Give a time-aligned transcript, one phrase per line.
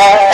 [0.00, 0.27] Uh,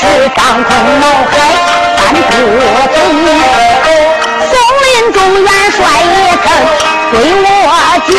[0.00, 0.04] 是
[0.34, 0.68] 张坤
[0.98, 1.32] 脑海
[1.98, 2.32] 翻过
[2.88, 2.96] 头，
[4.48, 4.50] 松
[4.82, 6.44] 林中元帅也曾
[7.12, 7.14] 对
[7.44, 7.46] 我
[8.08, 8.10] 讲，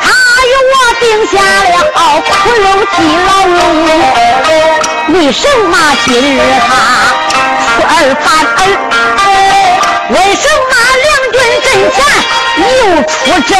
[0.00, 0.04] 他
[0.46, 1.32] 与我定下
[1.68, 1.76] 了
[2.22, 2.64] 苦肉
[2.96, 3.60] 计牢笼，
[5.08, 5.72] 为什么
[6.06, 6.68] 今日他
[7.60, 7.92] 出尔
[8.24, 8.26] 反
[8.56, 8.58] 尔？
[10.08, 10.72] 为什么
[11.04, 11.96] 两军阵前
[12.56, 12.64] 又
[13.02, 13.12] 出
[13.46, 13.52] 征？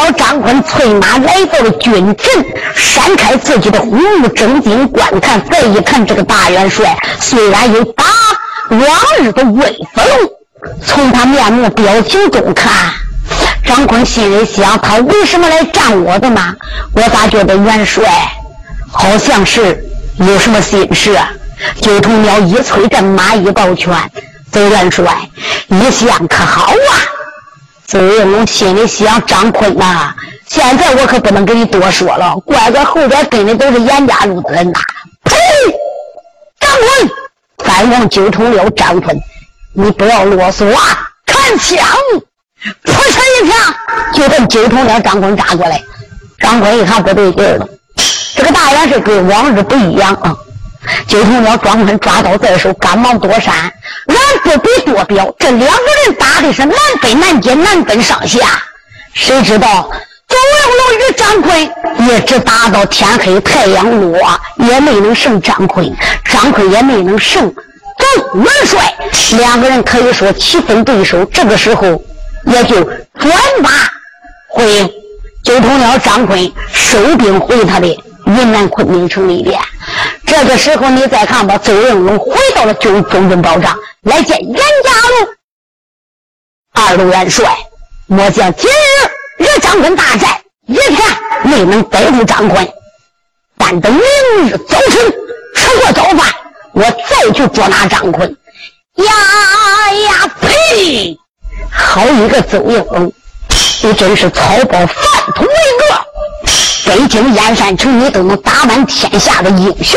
[0.00, 5.44] 九头鸟张坤催马来到了军阵，闪开自己的虎目，睁睛观看。
[5.48, 8.04] 再一看，这个大元帅虽然有打
[8.70, 8.80] 往
[9.18, 9.62] 日的威
[9.94, 10.04] 风，
[10.84, 12.72] 从他面目表情中看，
[13.66, 16.54] 张坤心里想：他为什么来战我的吗？
[16.94, 18.04] 我咋觉得元帅
[18.90, 19.84] 好像是
[20.16, 21.30] 有什么心事啊？
[21.82, 23.94] 九头鸟一催阵马，一抱拳，
[24.50, 25.04] 走元帅，
[25.68, 26.92] 一向可好啊？
[27.90, 30.14] 周应龙心里想：张坤呐，
[30.46, 34.78] 现在我可不能跟你多说了，乖乖后边跟的都是严家路的人呐。
[35.24, 35.34] 呸！
[36.60, 37.10] 张坤，
[37.66, 39.20] 反正九头鸟张坤，
[39.72, 41.10] 你不要啰嗦啊！
[41.26, 41.84] 看枪！
[42.84, 43.74] 扑哧一枪，
[44.14, 45.82] 就跟九头鸟张坤扎过来。
[46.38, 47.68] 张坤一看不对劲了，
[48.36, 50.36] 这个大元帅跟往日不一样啊。
[51.06, 53.54] 九头鸟张坤抓刀在手，赶忙躲闪。
[54.06, 58.38] 俺不比多彪，这两个人打的是难分难解，难分上下。
[59.14, 59.90] 谁知道
[60.28, 64.18] 周应龙与张坤也只打到天黑太阳落，
[64.56, 65.92] 也没能胜张坤，
[66.24, 67.52] 张坤也没能胜
[67.98, 68.94] 周元帅。
[69.36, 71.24] 两个人可以说棋逢对手。
[71.26, 72.02] 这个时候
[72.46, 73.70] 也就转马
[74.48, 74.94] 回。
[75.42, 79.60] 九头鸟张坤收兵回他的云南昆明城里边。
[80.26, 85.28] 这个时候，你再看吧，邹应龙回到了中中军保障，来见严家路
[86.72, 87.56] 二路元帅。
[88.06, 90.98] 我将今日与张坤大战一天
[91.44, 92.68] 没能逮住张坤，
[93.56, 94.02] 但等明
[94.48, 95.12] 日早晨
[95.54, 96.34] 吃过早饭，
[96.72, 98.36] 我再去捉拿张坤。
[98.94, 99.04] 呀
[99.92, 101.16] 呀呸！
[101.70, 103.12] 好一个邹应龙，
[103.82, 104.88] 你真是草包饭
[105.34, 105.99] 桶一个！
[106.90, 109.96] 北京燕山城，你都能打满天下的英雄，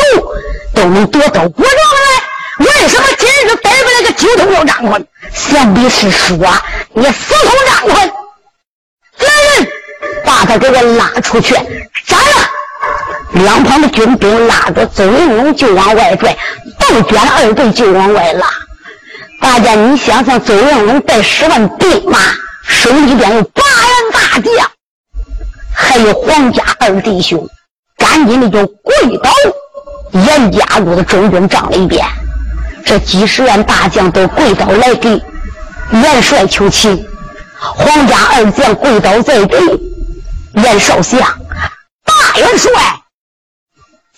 [0.75, 5.03] 都能夺到我状来，为什么今日逮不来个九头鸟张坤？
[5.33, 6.37] 想必是说
[6.93, 8.11] 你死通张坤，
[9.17, 9.27] 来
[9.57, 9.67] 人，
[10.23, 11.55] 把他给我拉出去
[12.05, 13.43] 斩了！
[13.43, 16.37] 两旁的军兵拉着邹云龙就往外拽，
[16.77, 18.45] 杜鹃二队就往外拉。
[19.41, 22.19] 大家你想想，邹云龙带十万兵马，
[22.67, 24.69] 手里边有八员大将。
[25.73, 27.47] 还有黄家二弟兄，
[27.97, 29.31] 赶紧的就跪倒
[30.11, 32.05] 严家路的中军帐里边。
[32.85, 35.09] 这几十员大将都跪倒来给
[35.91, 37.05] 元帅求情。
[37.57, 39.55] 黄家二将跪倒在地，
[40.55, 41.19] 严少相，
[42.03, 42.71] 大元帅，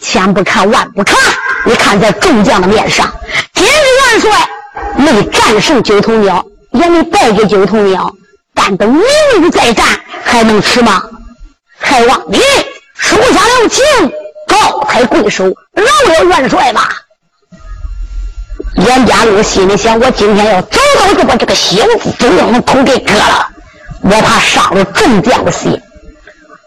[0.01, 1.15] 千不看万不看，
[1.63, 3.13] 你看在众将的面上，
[3.53, 4.49] 今日元帅
[4.97, 8.11] 没战胜九头鸟，也没败给九头鸟，
[8.55, 9.03] 但等明
[9.43, 9.85] 日再战，
[10.23, 11.03] 还能吃吗？
[11.85, 12.39] 还望你
[12.97, 13.83] 手下留情，
[14.47, 15.45] 高抬贵手，
[15.75, 15.83] 饶
[16.13, 16.89] 了元帅吧。
[18.77, 23.47] 严家禄心里想：我今天要早早就把这个小子周应龙头给割了，
[24.01, 25.79] 我怕伤了众将的心。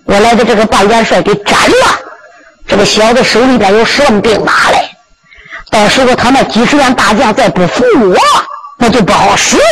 [0.04, 2.00] 我来的这个把元帅给斩了，
[2.66, 4.88] 这个小子手里边有十万兵马嘞，
[5.70, 8.16] 到时候他那几十员大将再不服我，
[8.78, 9.62] 那就不好使了。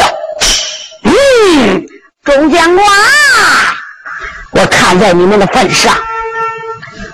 [1.04, 1.86] 嗯，
[2.24, 2.86] 众将官。
[4.58, 5.94] 我看在你们的份上，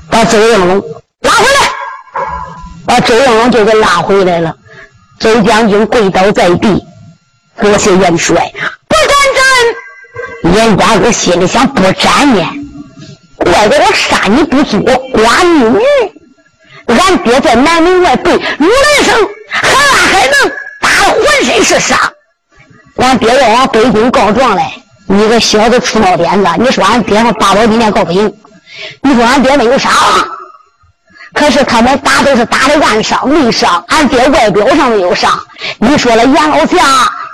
[0.08, 0.80] 把周应龙
[1.22, 1.70] 拉回来，
[2.86, 4.54] 把周应龙就给拉回来了。
[5.18, 6.86] 周将军跪倒在地，
[7.60, 8.52] 多谢元帅，
[8.88, 10.54] 不敢斩。
[10.54, 12.46] 严家禄心里想：不沾呢，
[13.38, 15.80] 怪怪我杀你不足，剐你女。
[16.86, 21.98] 俺爹在南门外被如来生，还还能打得浑身是伤。
[22.96, 24.72] 俺爹要往北京告状来，
[25.12, 26.50] 你个小子出闹点子！
[26.58, 28.34] 你说俺爹和八宝今天告不赢，
[29.02, 29.92] 你说俺爹没有伤，
[31.34, 35.38] 可是他们打都是打的暗伤内伤，俺爹外表上没有伤。
[35.78, 36.78] 你说了，阎老侠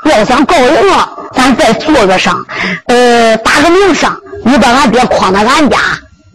[0.06, 2.44] 要想告赢了，咱再做个上，
[2.86, 4.12] 呃，打个名声，
[4.44, 5.78] 你把俺爹诓到俺家。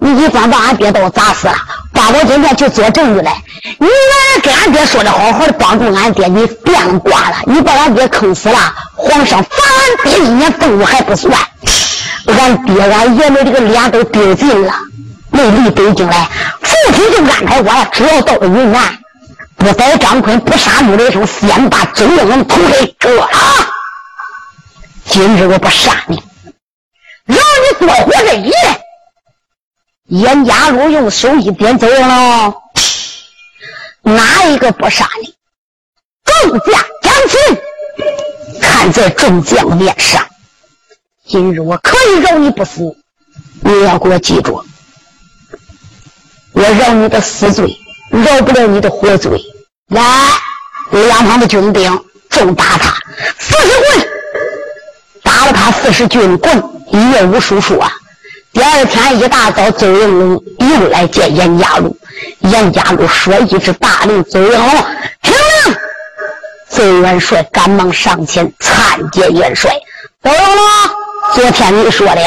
[0.04, 1.56] 你一算把俺爹都砸死了，
[1.94, 3.42] 把我今天去做证据来。
[3.80, 8.58] 你原来跟俺爹说的好好的帮助俺爹，你变卦了，你把俺爹坑死了。
[8.96, 11.34] 皇上罚俺爹一年俸禄还不算，
[12.38, 14.74] 俺爹俺爷们这个脸都丢尽了，
[15.32, 16.28] 没离北京来，
[16.62, 18.82] 父亲就安排我了，只要到了云南，
[19.56, 23.30] 不逮张坤，不杀陆雷生，先把周应龙头给割了。
[25.06, 26.22] 今日我不杀你，
[27.26, 28.54] 让你多活这一年。
[30.14, 32.54] 严家禄用手一点，走了。
[34.04, 35.34] 哪一个不杀你？
[36.24, 36.72] 众将
[37.02, 40.24] 将军，看在众将面上，
[41.26, 42.96] 今日我可以饶你不死。
[43.62, 44.64] 你要给我记住，
[46.52, 47.76] 我饶你的死罪，
[48.12, 49.42] 饶不了你的活罪。
[49.88, 50.04] 来，
[50.92, 52.96] 两旁的军兵重打他
[53.40, 54.08] 四十棍，
[55.24, 57.92] 打了他四十军棍，一夜无数数啊。
[58.54, 61.98] 第二天一大早，邹应龙又来见严家禄。
[62.42, 64.70] 严家禄说一支大令，周应龙
[65.24, 65.34] 听
[65.66, 65.76] 令。
[66.70, 69.72] 邹元帅赶忙上前参见元帅。
[70.24, 70.66] 周应龙，
[71.34, 72.22] 昨天你说的，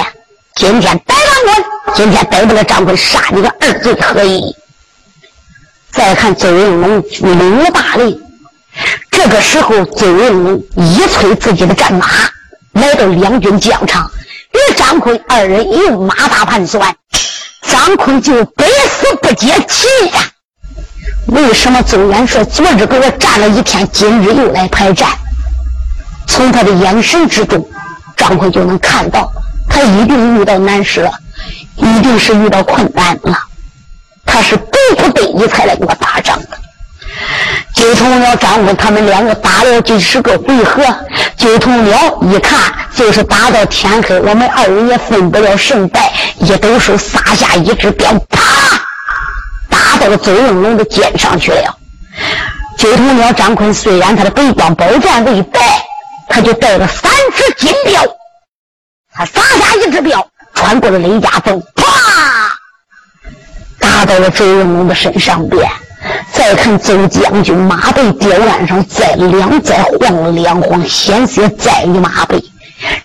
[0.57, 1.65] 今天逮张坤，
[1.95, 4.57] 今天逮不了张坤，杀你个二罪何意？
[5.93, 8.21] 再看邹应龙领了大令，
[9.13, 12.09] 这个时候，邹应龙一催自己的战马，
[12.73, 14.11] 来到两军疆场。
[14.57, 16.95] 与张坤二人又马大盘算，
[17.63, 20.31] 张坤就百死不解气呀。
[21.27, 25.11] 为什么周元帅昨日给我战了一天，今日又来排战？
[26.27, 27.69] 从他的眼神之中，
[28.17, 29.31] 张坤就能看到，
[29.69, 31.13] 他一定遇到难事了，
[31.77, 33.39] 一定是遇到困难了。
[34.25, 36.59] 他是逼不得已才来跟我打仗的。
[37.87, 40.83] 九头鸟张坤他们两个打了几十个回合，
[41.37, 42.59] 九头鸟一看
[42.93, 48.41] 就是打到天黑，我们二人也分不了胜败，一抖手撒下一支镖，啪，
[49.71, 51.79] 打到了周应龙的肩上去了。
[52.77, 55.61] 九头鸟张坤虽然他的背光宝剑未败，
[56.29, 58.03] 他就带了三支金镖，
[59.15, 61.85] 他撒下一支镖，穿过了雷家峰，啪，
[63.79, 65.71] 打到了周应龙的身上边。
[66.33, 72.39] 再看周将军马背吊鞍上，再两再晃了两晃，险些再于马背，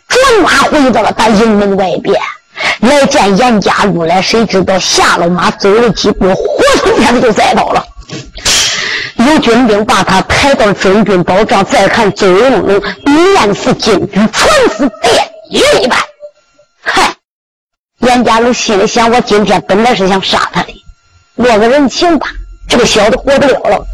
[0.08, 2.20] 转马回到了他营门外边，
[2.82, 4.22] 来见严家禄来。
[4.22, 7.86] 谁知道下了马走了几步，活生生的就栽倒了。
[9.16, 11.64] 有军兵把他抬到中军宝障。
[11.64, 15.98] 再看周应龙面似金纸，唇似电玉一般。
[16.82, 17.16] 嗨，
[18.00, 20.84] 严家禄心里想：我今天本来是想杀他的，
[21.36, 22.28] 落个人情吧。
[22.72, 23.86] 这个小子活不了了，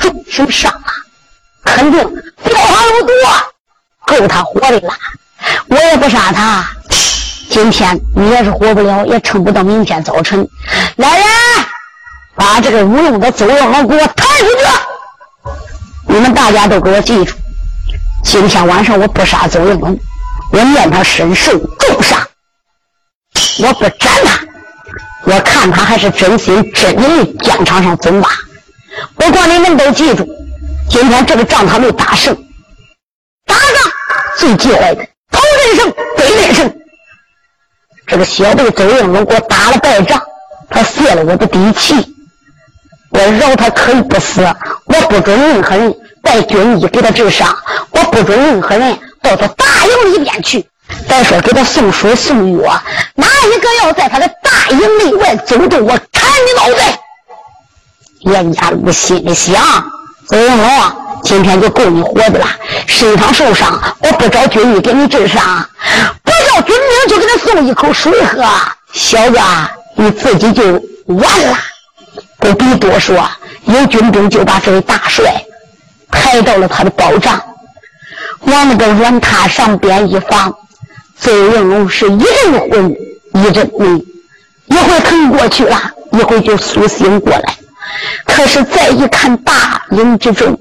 [0.00, 0.88] 重受伤了，
[1.62, 2.00] 肯定
[2.44, 3.12] 膘好有毒，
[4.04, 4.92] 够他活的了。
[5.68, 6.68] 我也不杀他，
[7.48, 10.44] 今天你要是活不了，也撑不到明天早晨。
[10.96, 11.26] 来人，
[12.34, 15.52] 把这个无用的邹应龙给我抬出去！
[16.08, 17.36] 你们大家都给我记住，
[18.24, 19.96] 今天晚上我不杀邹应龙，
[20.50, 22.20] 我念他身受重伤，
[23.60, 24.43] 我不斩他。
[25.26, 28.28] 我看他还是真心真意疆场上走马。
[29.16, 30.28] 不过你们都记住，
[30.88, 32.34] 今天这个仗他没打胜，
[33.46, 33.92] 打仗
[34.36, 36.74] 最忌讳的头人胜，背人胜。
[38.06, 40.22] 这个小辈周应龙给我打了败仗，
[40.68, 42.14] 他泄了我的底气。
[43.10, 44.42] 我饶他可以不死，
[44.86, 47.56] 我不准任何人带军医给他治伤，
[47.90, 48.98] 我不准任何人
[49.36, 50.66] 到大营里边去。
[51.08, 52.82] 再说给他送水送药，
[53.14, 57.00] 哪一个要在他的大营内外走动，我砍你脑袋！
[58.20, 59.54] 严家禄心里想：
[60.28, 60.70] 周应龙，
[61.22, 62.46] 今天就够你活的了。
[62.86, 65.66] 身上受伤，我不找军医给你治伤，
[66.22, 68.44] 不叫军兵就给他送一口水喝，
[68.92, 69.38] 小子，
[69.96, 70.64] 你自己就
[71.06, 71.56] 完了。
[72.38, 73.26] 不必多说，
[73.64, 75.42] 有军兵就把这位大帅
[76.10, 77.42] 抬到了他的保障，
[78.46, 80.54] 往那个软榻上边一放。
[81.20, 82.96] 周应龙是一阵昏，
[83.34, 84.04] 一阵迷，
[84.66, 85.80] 一会疼过去了，
[86.12, 87.56] 一会就苏醒过来。
[88.24, 90.58] 可是再一看大营之中，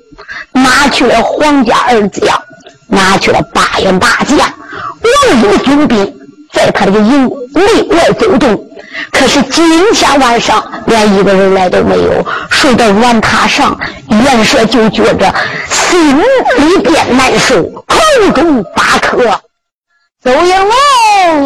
[0.54, 2.42] 拿去了皇家二将，
[2.88, 6.16] 拿去了八员大将，王英军兵
[6.54, 8.70] 在他这个营内外走动。
[9.12, 13.78] 可是今天晚上连一个人来都没有，睡到软榻上，
[14.10, 15.34] 元帅就觉着
[15.70, 17.98] 心里边难受，口
[18.34, 19.42] 中发渴。
[20.24, 20.70] 走应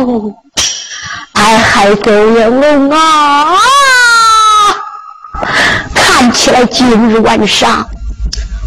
[0.05, 0.35] 龙，
[1.33, 3.55] 哎嗨，走应龙啊！
[5.95, 7.87] 看起来今日晚上，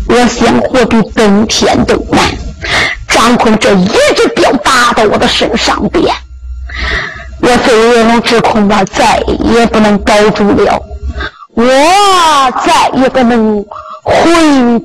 [0.09, 2.25] 我想活比登天都难。
[3.09, 6.15] 张坤这一只镖打到我的身上边。
[7.43, 9.19] 我飞云龙只恐怕再
[9.55, 10.79] 也不能保住了，
[11.55, 11.65] 我
[12.67, 13.65] 再也不能
[14.03, 14.83] 回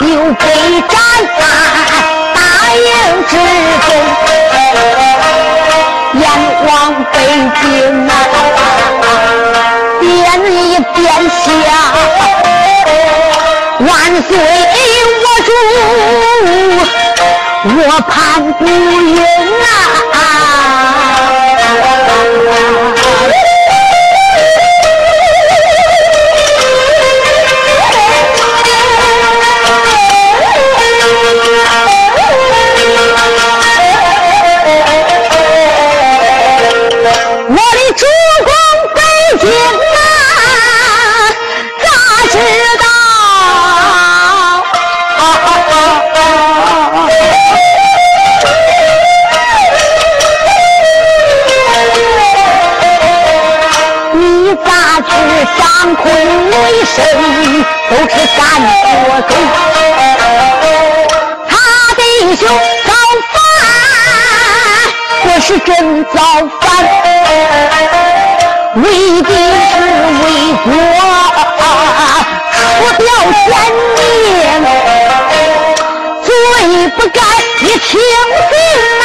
[0.00, 0.44] 就被
[0.88, 0.96] 斩
[1.38, 1.42] 在
[2.34, 2.38] 大
[2.74, 2.84] 营
[3.28, 3.32] 之
[3.86, 3.88] 中，
[6.14, 6.24] 阎
[6.66, 6.68] 王
[7.12, 7.14] 北
[7.60, 7.64] 京
[8.08, 8.10] 啊，
[10.00, 10.08] 边
[10.50, 11.44] 一边下，
[13.80, 13.88] 万
[14.22, 14.28] 岁
[15.22, 15.48] 我主，
[17.76, 17.78] 我
[18.08, 18.10] 盼
[18.54, 19.20] 不允
[20.14, 20.29] 啊。
[57.90, 58.38] 都是干
[58.70, 58.82] 活
[59.22, 59.32] 中，
[61.48, 61.50] 他
[61.96, 62.00] 弟
[62.36, 62.42] 兄
[62.86, 62.88] 造
[63.32, 63.34] 反，
[65.24, 65.70] 这是真
[66.06, 66.16] 造
[66.60, 66.64] 反，
[68.76, 68.84] 为
[69.22, 69.74] 的是
[70.20, 70.24] 为
[70.64, 70.68] 国
[72.56, 72.64] 除
[72.98, 73.04] 掉
[73.46, 73.48] 奸
[73.96, 73.98] 佞，
[76.22, 76.28] 最
[76.90, 77.18] 不该
[77.60, 78.52] 你听信
[79.00, 79.02] 那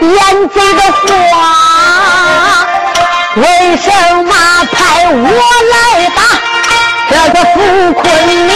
[0.00, 0.02] 奸
[0.48, 1.34] 贼的话，
[3.34, 3.90] 为什
[4.24, 4.32] 么
[4.72, 5.24] 派我
[5.72, 5.74] 来
[6.14, 6.20] 打？
[7.08, 7.56] 这个傅
[7.94, 8.52] 坤明，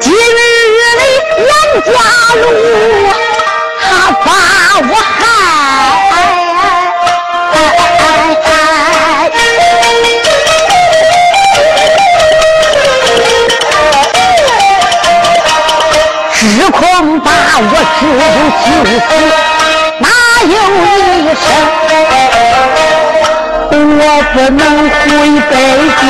[0.00, 0.14] 今日
[0.96, 1.02] 里
[1.44, 1.48] 严
[1.84, 1.88] 家
[2.40, 2.42] 路，
[3.82, 3.84] 他
[4.24, 4.28] 把
[4.88, 4.92] 我
[17.20, 17.30] 把。
[17.62, 17.64] 我
[17.98, 19.12] 知不就死，
[19.98, 20.06] 哪
[20.48, 20.54] 有
[21.20, 21.44] 一生？
[23.72, 24.98] 我不能回
[25.50, 25.52] 北
[26.00, 26.02] 京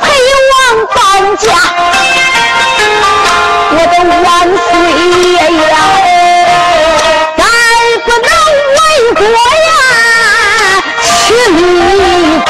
[0.00, 0.02] 陪
[0.50, 0.52] 王
[0.94, 0.96] 搬
[1.36, 1.44] 家，
[3.70, 4.26] 我的万
[4.56, 4.66] 岁
[5.32, 5.36] 爷
[5.68, 5.74] 呀，
[7.36, 7.40] 再
[8.04, 8.26] 不能
[8.74, 8.78] 为
[9.14, 9.20] 国
[9.66, 9.68] 呀
[11.02, 11.06] 去
[11.52, 11.60] 立
[12.46, 12.48] 功，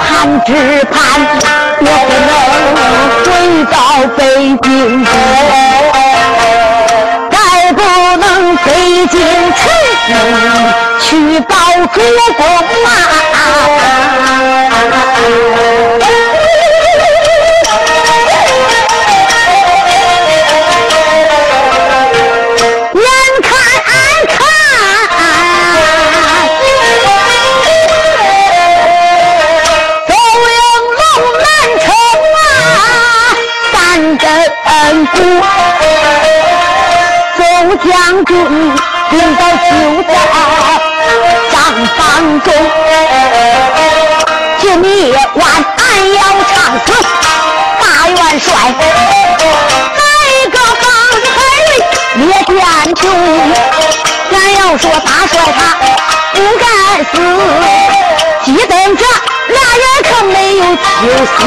[0.00, 0.04] 盼
[0.44, 0.48] 只
[0.86, 0.92] 盼
[1.80, 2.30] 我不能
[7.30, 7.80] 再不
[8.20, 9.18] 能北京
[9.54, 9.64] 城。
[11.00, 11.56] 去报
[11.92, 12.00] 主
[12.36, 12.44] 公
[12.84, 13.73] 啊！
[39.14, 40.14] 领导就在。
[41.74, 42.52] 房中，
[44.60, 45.42] 今夜晚
[45.76, 45.82] 俺
[46.14, 46.18] 要
[46.48, 46.54] 唱
[46.86, 46.88] 死
[47.80, 48.46] 大元帅，
[49.96, 50.02] 哪
[50.50, 50.86] 个方
[51.24, 51.26] 才
[52.20, 52.54] 也见
[52.94, 53.02] 穷？
[54.30, 55.58] 咱要说大帅他
[56.32, 56.64] 不该
[57.12, 57.14] 死，
[58.44, 59.02] 记等着
[59.48, 60.60] 俩人可没有
[61.02, 61.04] 救
[61.38, 61.42] 星。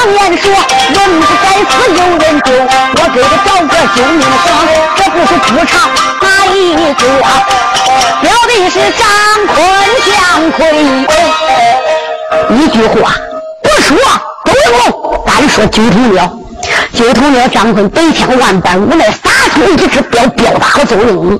[0.00, 4.48] 常言说人不该死有人救，我给他找个救命绳，
[4.96, 5.90] 这不是不长
[6.22, 7.04] 哪一个？
[8.22, 9.04] 表的是张
[9.46, 9.60] 坤
[10.06, 10.16] 姜
[10.52, 10.60] 奎，
[12.56, 13.14] 一句话
[13.62, 13.94] 不说
[14.46, 16.34] 都有，单说九头鸟。
[16.94, 21.38] 九头鸟张坤百千万般无奈，撒出一只镖，镖打了邹应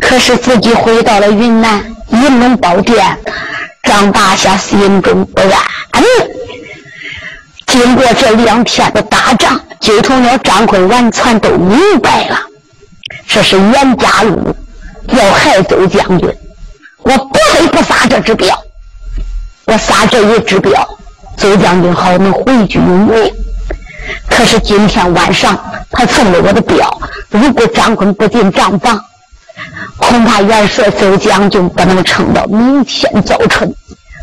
[0.00, 3.16] 可是自己回到了云南银龙宝殿，
[3.84, 5.52] 张大侠心中不安。
[7.80, 12.36] 经过这两天的打仗，九头鸟张坤完全都明白了，
[13.28, 14.52] 这是袁家路。
[15.06, 16.28] 要害周将军，
[17.04, 18.48] 我不得不撒这支镖。
[19.66, 20.84] 我撒这一支镖，
[21.36, 23.32] 周将军好能回去有命。
[24.28, 25.56] 可是今天晚上
[25.92, 29.00] 他送了我的镖，如果张坤不进帐房，
[29.98, 33.72] 恐怕元帅周将军不能撑到明天早晨。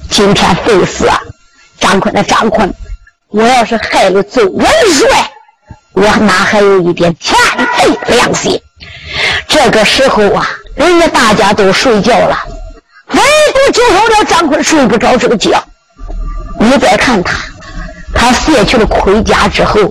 [0.09, 1.17] 今天费死啊！
[1.79, 2.71] 张坤的张坤，
[3.35, 5.29] 我要是害了邹元帅，
[5.91, 7.37] 我哪还有一点天
[7.77, 8.57] 地良心？
[9.45, 10.47] 这个时候啊！
[10.73, 12.37] 人家大家都睡觉了，
[13.09, 15.51] 唯独就有了张坤睡不着这个觉。
[16.61, 17.37] 你再看他，
[18.13, 19.81] 他卸去了盔甲之后，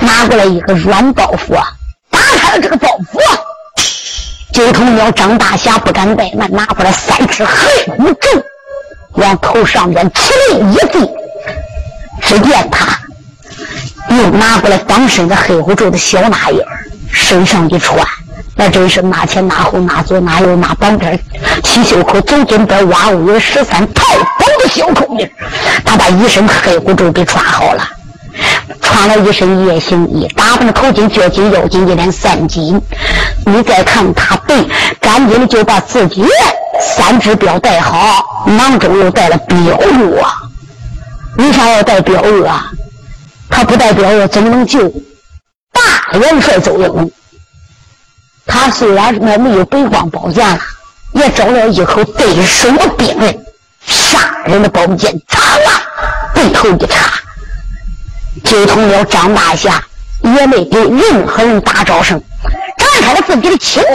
[0.00, 1.64] 拿过来一个软包袱，啊
[2.10, 3.20] 打开了这个包袱，
[4.52, 8.44] 九头鸟张大侠不敢怠慢，拿过来三支黑虎咒，
[9.12, 10.32] 往头上边哧
[10.72, 11.08] 一滴。
[12.20, 12.98] 只见他
[14.14, 16.60] 又拿过来当身的黑虎咒的小拿印
[17.10, 17.98] 身上一穿。
[18.54, 21.18] 那真是拿前拿后拿左拿右拿半边
[21.64, 24.04] 七袖口走金边挖五十三套
[24.38, 25.28] 宝的小口令，
[25.84, 27.82] 他把一身黑虎咒给穿好了，
[28.82, 32.78] 穿了一身夜行衣，打扮的头巾脚巾腰巾一连三巾。
[33.46, 34.54] 你再看他，背，
[35.00, 36.22] 赶紧的就把自己
[36.78, 40.42] 三只表带好，囊中又带了表药啊。
[41.38, 42.70] 为啥要带表药啊？
[43.48, 44.88] 他不带表药怎么能救
[45.72, 47.12] 大元帅邹应
[48.46, 50.58] 他虽然我没有北光宝剑了，
[51.12, 53.44] 也找了一口对手的兵刃，
[53.86, 55.82] 杀人的宝剑，长啊，
[56.34, 57.12] 背头一插，
[58.44, 59.82] 就同了张大侠
[60.22, 62.20] 也没给任何人打招声，
[62.78, 63.92] 展开了自己的轻功，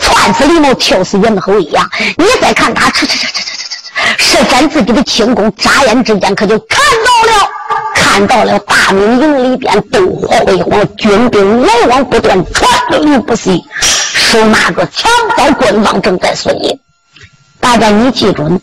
[0.00, 1.88] 窜死狸猫，跳死猿猴一样。
[2.16, 3.65] 你再看他，吃吃吃吃吃
[3.96, 7.48] 哧，施展自己的轻功，眨眼之间可就看到了。
[7.94, 12.70] 看到了大明营里边灯火辉煌，军兵来往不断，传
[13.02, 16.78] 令不息，手拿着枪刀棍棒正在巡营。
[17.60, 18.60] 大家你记住，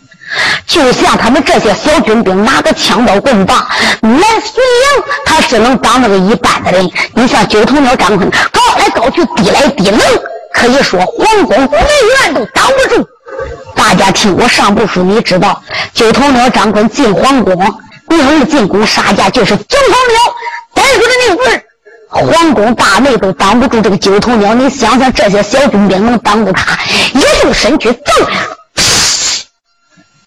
[0.66, 3.68] 就像他们这些小军兵拿着枪刀棍棒
[4.02, 6.90] 来巡营，他是能当那个一般的人。
[7.14, 10.00] 你像九头鸟张坤，高来高去，低来低能，
[10.54, 11.88] 可以说皇宫内
[12.22, 13.06] 院都挡不住。
[13.76, 15.62] 大家听我上部书，你知道
[15.94, 17.56] 九头鸟张坤进皇宫。
[18.08, 20.36] 明日进宫杀驾，就是九头鸟
[20.76, 21.64] 逮住的那会儿，
[22.10, 24.54] 皇宫大内都挡不住这个九头鸟。
[24.54, 26.78] 你想想，这些小军兵能挡住他？
[27.14, 28.02] 一动身躯，走，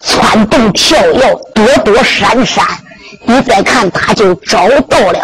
[0.01, 2.65] 窜动跳跃，躲躲闪闪。
[3.23, 5.19] 你再看，他就找到了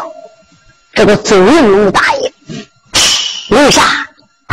[0.94, 2.34] 这个邹应龙大爷。
[3.50, 4.03] 为啥？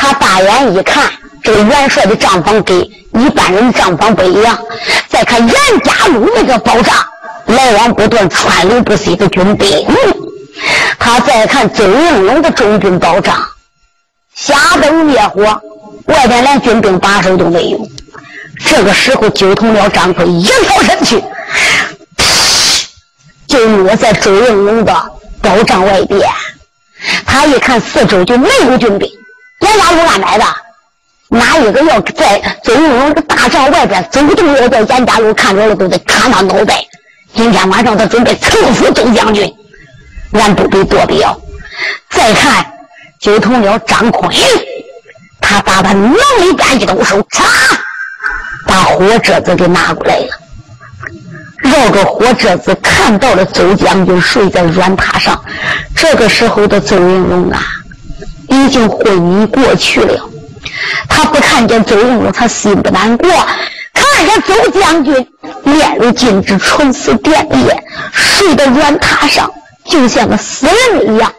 [0.00, 2.78] 他大眼一看，这个元帅的帐篷跟
[3.22, 4.58] 一般人的帐篷不一样。
[5.08, 6.96] 再看袁家路那个宝帐。
[7.46, 9.84] 来往不断、川流不息的军兵，
[11.00, 13.36] 他再看周应龙的中军保障，
[14.36, 15.60] 瞎灯灭火，
[16.04, 17.88] 外边连军兵把守都没有。
[18.64, 21.24] 这个时候，九头鸟张奎一跳身去，
[23.48, 24.94] 就落在周应龙的
[25.42, 26.20] 宝帐外边。
[27.26, 29.10] 他一看四周就没有军兵，
[29.70, 30.44] 严家路安排的，
[31.28, 36.84] 哪一个要在周应龙的大帐外边走动，要叫严家路看着了，都得砍他脑袋。
[37.34, 39.52] 今天晚上他准备赐死周将军，
[40.32, 41.40] 俺不必多表。
[42.10, 42.66] 再看
[43.20, 44.32] 九头鸟张坤，
[45.40, 47.44] 他把他能力杆一抖手，嚓，
[48.66, 50.28] 把火折子给拿过来了。
[51.62, 55.40] 绕着火折子，看到了周将军睡在软榻上。
[55.94, 57.62] 这个时候的周云龙啊，
[58.50, 60.28] 已经昏迷过去了。
[61.08, 63.28] 他不看见周应龙，他心不难过；
[63.94, 65.26] 看见周将军
[65.64, 67.82] 面如金纸，唇似电叶，
[68.12, 69.50] 睡在软榻上，
[69.86, 71.32] 就像个死人一样。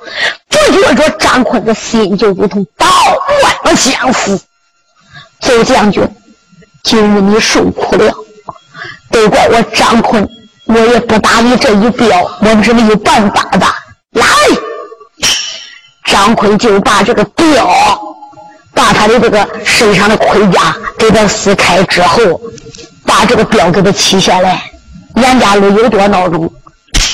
[0.50, 2.88] 不觉着张坤的心就如同刀
[3.64, 4.40] 剜相似。
[5.40, 6.08] 周将军，
[6.84, 8.14] 今日你受苦了。
[9.12, 10.28] 都怪我张坤，
[10.66, 12.08] 我也不打你这一镖，
[12.42, 13.66] 我是没有办法的。
[14.12, 14.26] 来，
[16.12, 17.66] 张坤就把这个镖，
[18.74, 22.20] 把他的这个身上的盔甲给他撕开之后，
[23.06, 24.62] 把这个镖给他取下来。
[25.16, 26.52] 严家路有多孬种，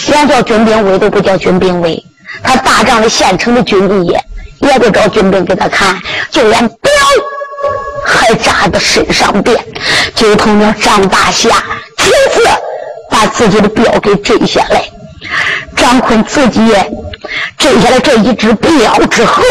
[0.08, 2.04] 连叫军兵卫都不叫军兵卫，
[2.42, 4.20] 他大仗的县城的军吏
[4.62, 5.96] 也不找军兵给他看，
[6.32, 6.92] 就连镖
[8.04, 9.56] 还扎在身上边，
[10.16, 11.50] 就同了张大侠。
[11.98, 12.42] 亲自
[13.12, 14.84] 把自己的镖给摘下来，
[15.76, 16.74] 张坤自己
[17.58, 19.44] 摘下来这一只镖之后，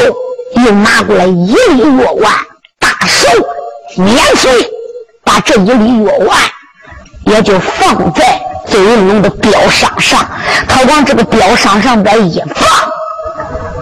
[0.65, 2.33] 又拿过来一粒药丸，
[2.79, 3.29] 大手
[3.97, 4.71] 免费
[5.25, 6.39] 把这一粒药丸
[7.25, 10.27] 也就放在周应龙的镖上上，
[10.69, 12.69] 他往这个镖上上边一放，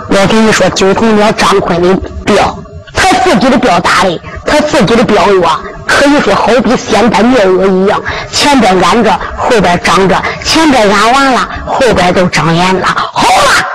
[0.09, 2.57] 我跟你说，九头鸟张坤的镖，
[2.93, 5.61] 他自己的镖打的，他自己的镖药。
[5.87, 12.87] 可以说好比仙丹妙药一样，前边安着，后边长着；前边安完了，后边都长眼了。
[12.87, 13.67] 好了，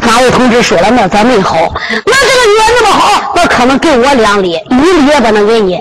[0.00, 1.56] 哪位同志说了，那咱没好。
[1.88, 5.78] 那这个药那么好，那可能给我两粒，一粒也不能给你。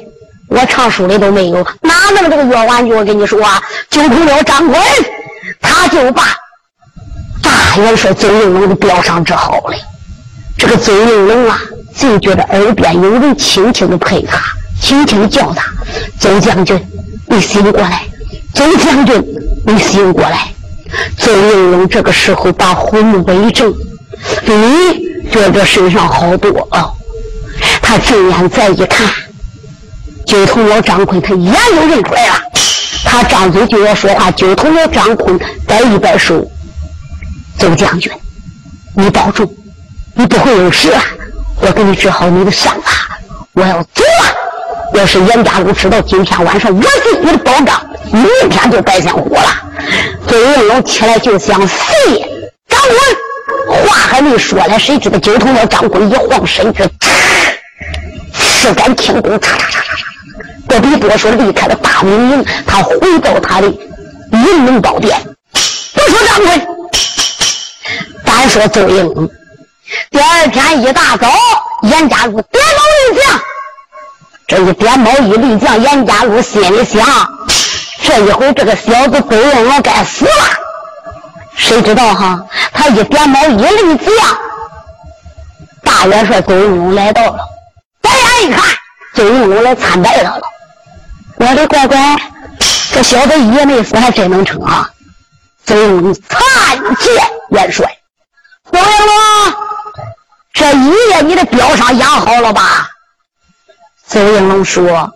[0.47, 4.81] 我唱书的都没有，哪能这个药丸就我跟你说，啊就凭了张坤，
[5.61, 6.23] 他就把
[7.41, 9.75] 大元帅周应龙的标上治好了。
[10.57, 11.59] 这个周应龙啊，
[11.95, 14.39] 就觉得耳边有人轻轻的陪他。
[14.81, 15.63] 轻轻的叫他
[16.19, 16.83] ：“周将军，
[17.27, 18.03] 你醒过来！
[18.53, 19.23] 周将军，
[19.63, 20.47] 你醒过来！”
[21.17, 23.73] 周应龙这个时候把魂目微睁，
[24.45, 26.91] 咦，觉着身上好多啊！
[27.81, 29.07] 他睁眼再一看，
[30.25, 32.35] 九头鸟张坤，他一眼就认出来了。
[33.03, 36.45] 他张嘴就要说话，九头鸟张坤摆一摆手
[37.57, 38.11] ：“周将军，
[38.95, 39.51] 你保重，
[40.15, 41.03] 你不会有事啊！
[41.61, 42.91] 我给你治好你的伤啊！
[43.53, 44.37] 我要走了。”
[44.93, 49.49] 要是严家禄知道今天晚上我是你的宝藏，明天就白香火了。
[50.27, 51.77] 周应龙起来就想死，
[52.67, 56.89] 张坤话还没说呢，谁知道九头鸟张坤一晃身子，
[58.33, 60.03] 赤杆天弓，嚓嚓嚓嚓嚓，
[60.67, 63.67] 不必多说，离开了大明营，他回到他的
[64.31, 65.19] 云门宝殿。
[65.93, 66.67] 不说张坤，
[68.25, 69.29] 单说周应龙。
[70.09, 71.29] 第二天一大早，
[71.83, 73.41] 严家禄点卯一将。
[74.47, 77.05] 这一点卯一立将，严家禄心里想：
[78.01, 80.31] 这一回这个小子周应龙该死了。
[81.55, 82.43] 谁知道哈？
[82.73, 84.13] 他一点毛一立将，
[85.83, 87.39] 大元帅周应龙来到了。
[88.01, 88.63] 抬眼一看，
[89.13, 90.41] 周应龙来参拜他了。
[91.37, 91.97] 我的乖乖，
[92.91, 94.89] 这小子一夜没死，还真能成啊！
[95.65, 97.13] 周应龙参见
[97.49, 97.85] 元帅。
[98.71, 99.55] 周应龙，
[100.53, 102.89] 这一夜你的镖上养好了吧？
[104.07, 105.11] 周应龙说：“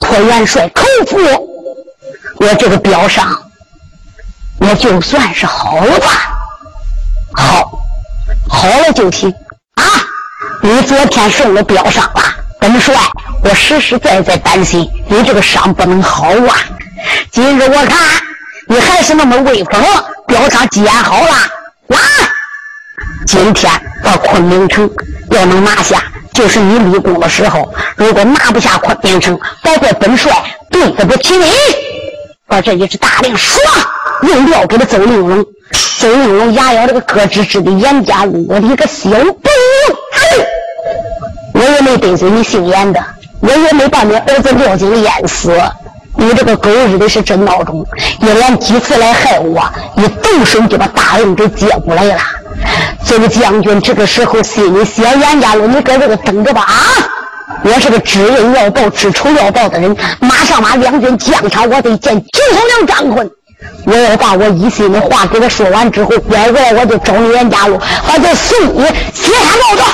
[0.00, 1.16] 托元帅口福，
[2.40, 3.36] 我这个镖伤，
[4.60, 6.06] 我就算是好了吧。
[7.34, 7.70] 好，
[8.48, 9.30] 好了就行
[9.74, 9.84] 啊！
[10.62, 12.22] 你昨天受了镖伤了，
[12.60, 12.94] 本帅
[13.42, 16.56] 我实实在在担心你这个伤不能好啊。
[17.30, 17.98] 今日我看
[18.68, 19.82] 你还是那么威风，
[20.26, 21.32] 镖伤既然好了，
[21.88, 21.98] 来，
[23.26, 23.70] 今天
[24.02, 24.90] 到昆明城
[25.30, 26.02] 要能拿下。”
[26.34, 30.32] 就是你立功的时候，如果拿不下昆明城，包括本帅
[30.70, 31.50] 对不起你。
[32.60, 33.58] 这一只大令唰，
[34.22, 35.44] 用料给了周应龙。
[35.98, 39.50] 周应龙牙咬这个咯吱吱的严家禄，我的一个小狗！
[41.54, 43.04] 我也没得罪你姓严的，
[43.40, 45.52] 我也没把你儿子廖金淹死。
[46.14, 47.86] 你这个狗日的是真孬种，
[48.20, 49.62] 一连几次来害我，
[49.96, 52.20] 一动手就把大令给接过来了。
[53.04, 56.62] 周将军这个时候心里想：严家禄，你搁这个等着吧！
[56.62, 56.74] 啊，
[57.64, 59.96] 我是个知恩要报、知仇要报的人。
[60.20, 63.30] 马上把两军将场，我得见九头鸟张坤。
[63.84, 69.84] 我要把我一心的话给他说完之后，拐过来我就找你袁家路，我就送你接山报道。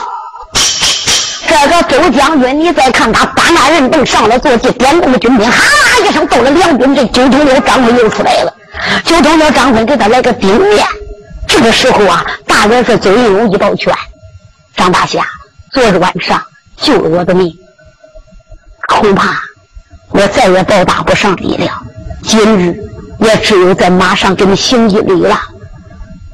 [1.47, 8.53] 这个周将军，你再看他搬马人凳上了坐骑，点动了军兵，哈啦一声斗了两军，这九头鸟张坤又出来了。
[9.05, 10.85] 九头鸟张坤给他来个顶面。
[11.47, 13.95] 这个时候啊，大元帅邹应龙一抱拳
[14.77, 15.25] ：“张大侠，
[15.73, 16.43] 昨日晚上
[16.77, 17.57] 救了我的命，
[18.89, 19.41] 恐怕
[20.11, 21.83] 我再也报答不上你了。
[22.23, 22.77] 今日
[23.19, 25.41] 也只有在马上给你行一礼了。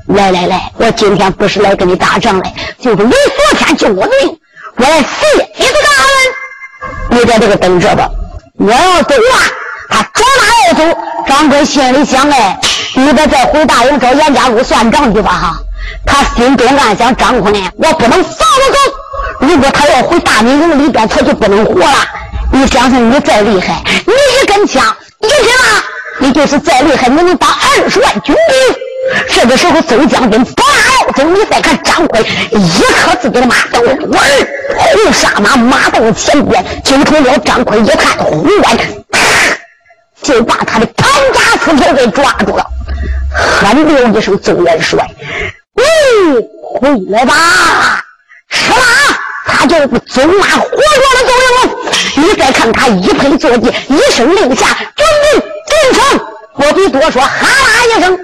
[0.07, 4.39] 来来来，我今天不是来跟你打仗来，就是你昨天救我的命，
[4.77, 5.91] 我来谢你的大
[7.11, 7.21] 恩。
[7.21, 8.09] 你在这个等着吧，
[8.59, 9.37] 我要走了，
[9.89, 11.01] 他转马要走。
[11.27, 12.59] 张坤心里想：哎。”
[12.93, 15.61] 你得再回大营找严家禄算账去吧哈！
[16.05, 19.00] 他心中暗想：张坤，我不能放他走。
[19.41, 21.97] 如果他要回大明营里边，他就不能活了。
[22.53, 24.85] 你想想，你再厉害，你一根枪，
[25.21, 25.85] 你听了，
[26.19, 28.77] 你就是再厉害，你能当二十万军兵。
[29.31, 30.65] 这个时候，邹将军拔
[31.07, 33.87] 要走，你再看张坤，一颗自己的马刀，我
[34.77, 38.79] 红纱马马到前边，九头鸟张坤一看，呼完，
[40.23, 42.67] 就把他的盘夹斧头给抓住了。
[43.33, 45.09] 喊了一声：“邹元帅，
[45.75, 45.83] 你
[46.61, 47.35] 回来吧！”
[48.51, 48.77] 是吧？
[49.47, 51.63] 他就走马活捉了邹应龙。
[52.17, 56.21] 你再看他一拍坐骑，一声令下，准备进城。
[56.55, 58.19] 不必多说，哈啦一声，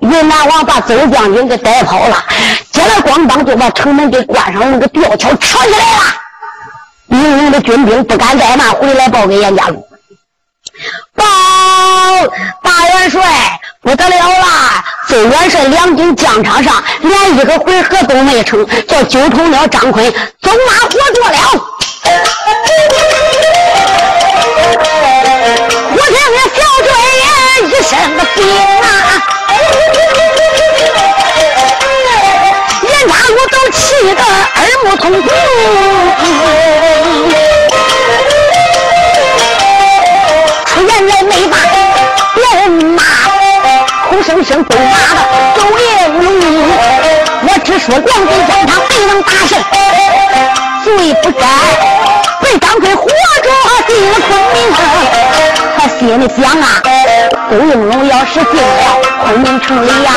[0.00, 2.24] 云南王把周将军给带跑了。
[2.70, 6.02] 接了咣当，就把城门给关上了，那个吊桥扯起来了。
[7.08, 9.86] 营营的军兵不敢怠慢，回来报给严家路。
[11.14, 11.24] 报
[12.62, 13.20] 大元帅。
[13.82, 14.84] 不得了了！
[15.08, 20.08] 邹元帅两军疆场上，连一个回合都没成，叫九头鸟张坤
[20.40, 21.36] 走马活捉了。
[25.90, 26.88] 我听那小队
[27.66, 28.86] 一身的兵啊，
[32.82, 35.24] 连家我都气得耳目通红。
[40.66, 41.81] 出言来没把。
[44.22, 45.20] 生生都骂的
[45.56, 45.86] 周应
[46.20, 46.24] 龙，
[47.42, 49.58] 我只说两军战场没能打胜，
[50.84, 51.46] 罪不该
[52.40, 53.08] 被张奎活
[53.42, 53.52] 捉
[53.88, 54.78] 进了昆明城。
[55.76, 56.64] 他心里想啊，
[57.50, 60.10] 周应龙要是进了昆明城里呀，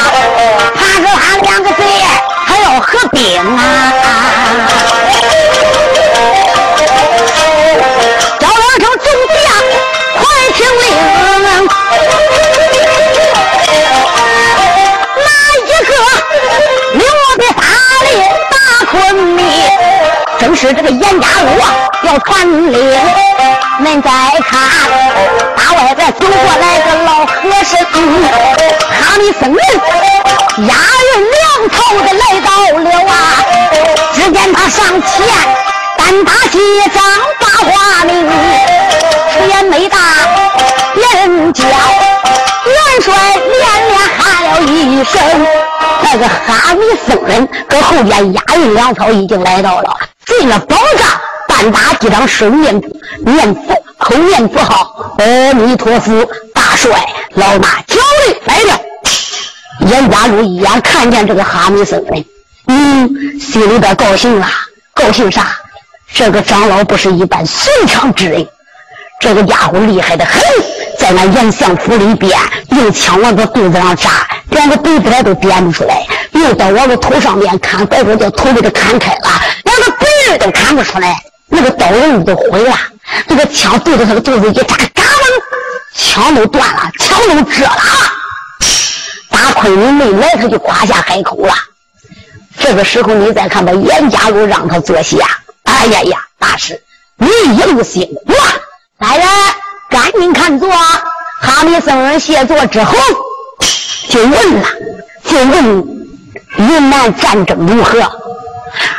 [29.40, 29.58] 僧人
[30.68, 33.14] 押运粮草的来到了啊！
[34.14, 35.28] 只见他上前
[35.98, 36.60] 单打几
[36.94, 37.04] 仗
[37.40, 38.28] 把话明，
[39.34, 39.98] 出言没大，
[40.96, 45.22] 人叫元帅连连喊了一声。
[46.02, 52.82] 那个哈密僧人搁后边押运粮草已经来到了，进了宝藏单打几张生念
[53.26, 56.92] 念佛口念佛号，阿弥陀佛，大帅
[57.34, 58.80] 老马交令来了。
[59.82, 62.26] 严家禄一眼看见这个哈密僧人，
[62.68, 64.50] 嗯，心里边高兴啊，
[64.94, 65.58] 高兴啥？
[66.14, 68.48] 这个长老不是一般寻常之人，
[69.20, 70.42] 这个家伙厉害的很。
[70.98, 72.32] 在那严相府里边，
[72.70, 74.10] 用枪往我肚子上扎，
[74.50, 75.96] 连个鼻子都点不出来；
[76.32, 79.30] 用刀往我头上面砍，别说叫头给他砍开了，
[79.66, 81.16] 连个鼻儿都砍不出来。
[81.48, 82.74] 那个刀刃都毁了，
[83.28, 85.44] 那个枪对着他的肚子一扎，嘎嘣，
[85.94, 87.82] 枪都断了，枪都折了。
[89.36, 91.54] 大昆明没来，他就夸下海口了。
[92.58, 95.18] 这个时候，你再看，把严家路让他坐下。
[95.64, 96.82] 哎呀呀，大师，
[97.18, 98.38] 你一路辛苦了，
[98.98, 99.28] 大人。
[99.88, 102.96] 赶紧看座，哈密僧人谢座之后，
[104.10, 104.68] 就问了，
[105.24, 105.88] 就问
[106.58, 108.00] 云南战争如何？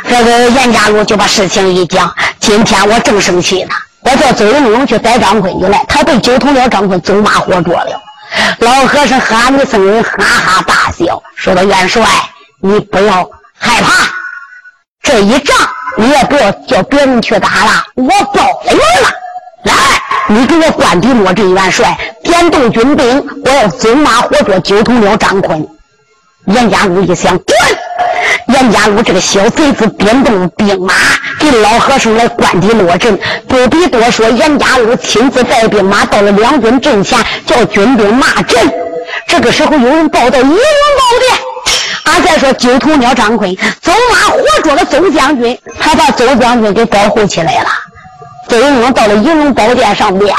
[0.07, 2.13] 这个严家禄就把事情一讲。
[2.39, 3.71] 今天我正生气呢，
[4.01, 8.01] 我叫周应龙去逮张坤去来，他被九头鸟张坤走马活捉了。
[8.59, 12.03] 老和尚喊的僧人哈哈大笑，说道：“元帅，
[12.61, 14.09] 你不要害怕，
[15.01, 15.55] 这一仗
[15.95, 19.11] 你也不要叫别人去打了，我包了你了。”
[19.63, 19.73] 来，
[20.27, 25.67] 你给我关闭莫阵元帅，点动军兵，我要走马火捉九头鸟张坤。
[26.45, 27.55] 严家禄一想，滚！
[28.47, 30.93] 严家禄这个小贼子，点动兵马，
[31.39, 38.71] 给老和尚来关敌落阵，不必多说，严家禄亲自带兵马到了两军阵前，叫军兵骂阵。
[39.27, 40.59] 这个时候有人报到银龙宝
[41.19, 41.37] 殿，
[42.05, 47.69] 俺再说九头鸟张坤走马活捉了邹将军，他把邹将军给保护起来了。
[48.47, 50.33] 邹云龙到了银龙宝殿上面，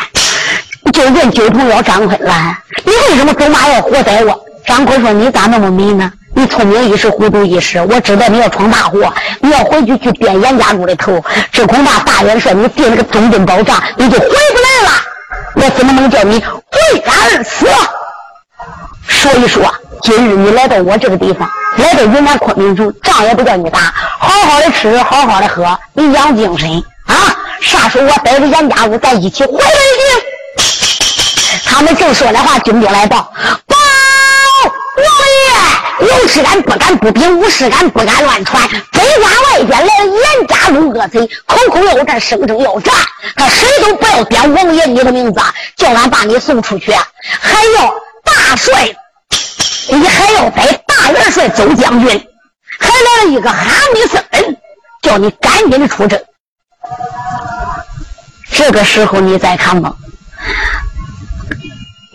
[0.93, 7.81] 就问九头鸟张坤了：“你为什么走马要活逮我？”张坤说：“你咋那么迷呢？”你聪明一时，糊涂一时。
[7.81, 14.91] 我知道你要闯大祸，你要回去去点严家路的头，这恐怕大元帅你定那个中军保障，你就回不来了。
[15.55, 17.67] 我怎么能叫你为俺而死？
[19.09, 26.71] 所以说，今日你来到我这个地方，来到云南昆明城，仗也不叫你打，好好的吃，好好的喝，你养精神
[27.07, 27.15] 啊！
[27.61, 30.63] 啥时候我带着严家路在一起回来的？
[31.65, 33.33] 他们正说的话，军兵来报。
[36.19, 38.69] 有事俺不敢不禀，无事俺不敢乱传。
[38.91, 42.93] 北关外边来了严家路恶贼，口口要战，声声要战。
[43.37, 45.41] 他谁都不要点王爷你的名字，
[45.77, 46.93] 叫俺把你送出去。
[46.93, 48.97] 还要大帅，
[49.89, 52.29] 你还要带大元帅邹将军，
[52.81, 54.57] 还来了一个哈密僧人，
[55.03, 56.21] 叫你赶紧的出征。
[58.51, 59.95] 这个时候你再看吧。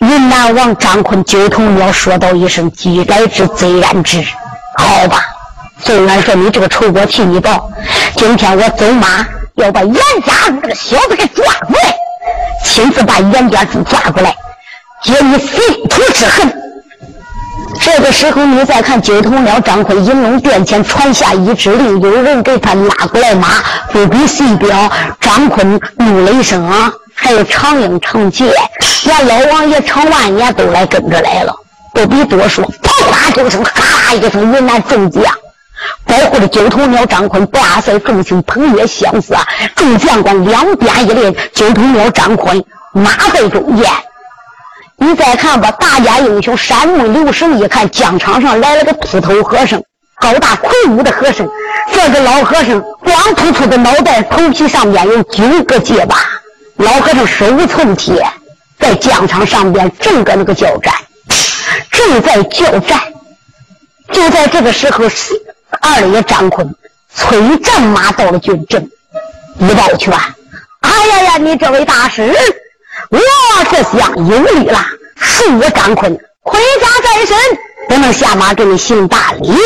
[0.04, 4.22] 云南王张坤九头鸟说道一声：“既来之，则安之。”
[4.76, 5.24] 好吧，
[5.82, 7.70] 虽然说你这个仇我替你报，
[8.14, 11.96] 今天我走马要把严家这个小子给抓过来，
[12.62, 14.36] 亲自把严家主抓过来，
[15.02, 16.54] 解你心头之恨。
[17.80, 23.48] 这个时候，你再看九头鸟张坤银龙殿前传下一指令，有人给他拉过来马，
[23.90, 24.92] 不比细表。
[25.18, 26.92] 张坤怒了一声啊！
[27.14, 28.52] 还有长英、长杰，
[29.04, 31.54] 连老王爷长万年都来跟着来了，
[31.92, 32.64] 不必多说。
[32.82, 33.72] 啪啪就声，哈
[34.08, 35.22] 啦一声，云南众将
[36.06, 39.34] 保护着九头鸟张坤，八塞众星捧月相似，
[39.74, 43.90] 众将官两边一列，九头鸟张坤马在中间。
[44.96, 49.80] 你再看吧，大家英雄山木留神一看，疆场上来了个秃头和尚，
[50.20, 51.46] 高大魁梧的和尚。
[51.92, 56.16] 这个老和尚光秃秃的脑袋，头皮上面有九个结巴。
[56.76, 58.26] 老和尚手无寸铁，
[58.78, 60.92] 在疆场上边正搁那个交战，
[61.90, 63.00] 正在交战。
[64.12, 65.04] 就在这个时候，
[65.80, 66.74] 二爷张坤
[67.14, 68.90] 催战马到了军阵，
[69.58, 70.12] 一抱拳
[70.82, 72.22] ：“哎呀呀，你这位大师，
[73.08, 73.18] 我
[73.70, 74.84] 这厢有礼了。
[75.16, 77.36] 恕我张坤盔甲在身，
[77.88, 79.56] 不能下马给你行大礼。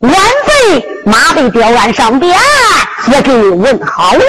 [0.00, 0.12] 晚
[0.46, 2.36] 辈马背吊鞍上边，
[3.12, 4.20] 也给你问好了。”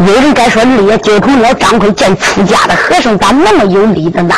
[0.00, 4.34] 有人该说李爷九头鸟张奎见出家的和尚咋那么有礼的呢？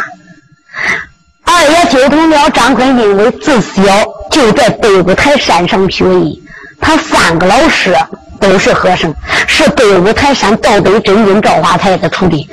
[1.45, 3.83] 二爷九头鸟张奎因为自小
[4.31, 6.43] 就在北五台山上学艺，
[6.81, 7.95] 他三个老师
[8.41, 9.13] 都是和尚，
[9.47, 12.49] 是北五台山道北真君赵华台的徒弟，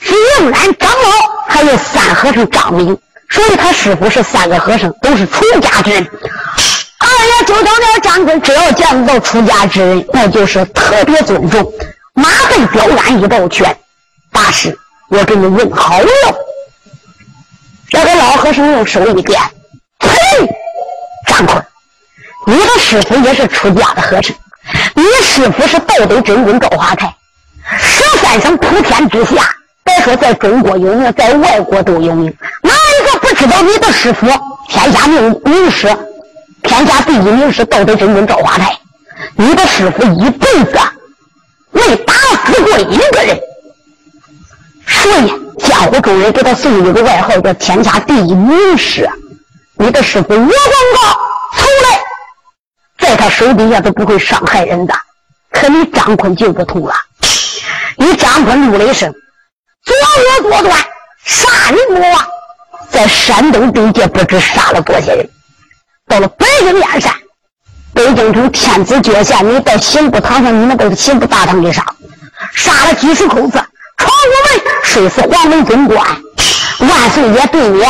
[0.00, 2.96] 是应然长老，还有三和尚张明，
[3.28, 6.06] 所以他师傅是三个和尚，都是出家之人。
[6.98, 11.72] 二爷九头鸟张奎只要见到出家之人，那就是特别尊重。
[12.14, 13.74] 马背彪鞍一抱拳，
[14.30, 14.76] 大师，
[15.08, 16.06] 我给你问好了。
[17.88, 19.40] 这个老和尚用手一点，
[19.98, 20.10] 呸！
[21.26, 21.64] 张坤，
[22.46, 24.36] 你的师傅也是出家的和尚，
[24.94, 27.14] 你师傅是道德真君赵华台，
[27.78, 29.48] 十三省普天之下，
[29.82, 32.34] 别说在中国有名，在外国都有名。
[32.62, 34.26] 哪一个不知道你的师傅
[34.68, 35.88] 天下名名师，
[36.62, 38.78] 天下第一名师道德真君赵华台？
[39.36, 40.78] 你的师傅一辈子。
[41.72, 43.40] 没打死过一个人，
[44.86, 49.08] 所以江湖中人给他送一个外号叫“天下第一名师”。
[49.76, 51.20] 你的师傅岳光高
[51.56, 52.00] 从来
[52.98, 54.94] 在他手底下都不会伤害人的，
[55.50, 56.94] 可你张坤就不同了。
[57.96, 59.12] 你张坤怒了一声
[59.84, 60.78] ：“作恶多端，
[61.24, 62.26] 杀人魔王，
[62.90, 65.28] 在山东地界不知杀了多些人，
[66.06, 67.12] 到了北京燕山。”
[67.94, 71.84] 北京城天子脚下，你到刑部堂上，你们都是刑部大堂里杀，
[72.54, 73.52] 杀了几十口子，
[73.98, 76.04] 闯我门，摔死黄门总管，
[76.80, 77.82] 万岁爷对你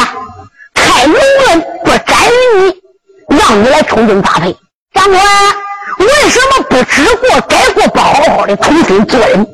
[0.75, 1.15] 开龙
[1.49, 2.17] 恩，不斩
[2.59, 4.57] 你，让你来充军发配。
[4.93, 5.23] 长官，
[5.99, 9.47] 为什么不知过改过，不好好的重新做人？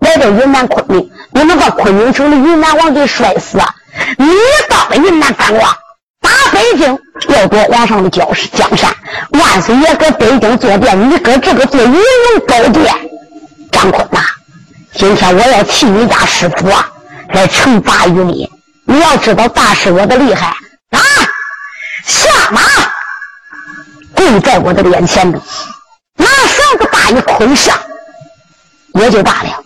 [0.00, 3.74] 来到云南昆明，你们把昆明城的云南王给摔死了，
[4.18, 4.26] 你
[4.68, 5.76] 当了云南三王。
[6.26, 6.98] 打北京
[7.28, 8.92] 要夺皇上的江江山，
[9.30, 12.92] 万岁爷搁北京坐殿，你搁这个做云龙高殿。
[13.70, 14.18] 张坤呐，
[14.92, 16.90] 今天我要替你家师傅啊
[17.28, 18.50] 来惩罚于你。
[18.86, 20.48] 你要知道大师我的厉害
[20.90, 21.00] 啊！
[22.04, 22.60] 下马，
[24.14, 25.40] 跪在我的面前的，
[26.16, 27.78] 拿绳子把你捆上
[28.94, 29.64] 也就罢了。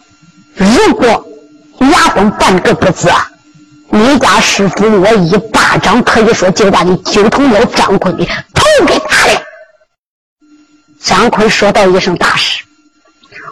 [0.57, 1.27] 如果
[1.81, 3.11] 牙崩半个不子，
[3.93, 8.25] 你家师傅我一巴掌可以说就把你九头鸟张坤的
[8.55, 9.43] 头给打了。
[11.03, 12.63] 张坤说道一声：“大师，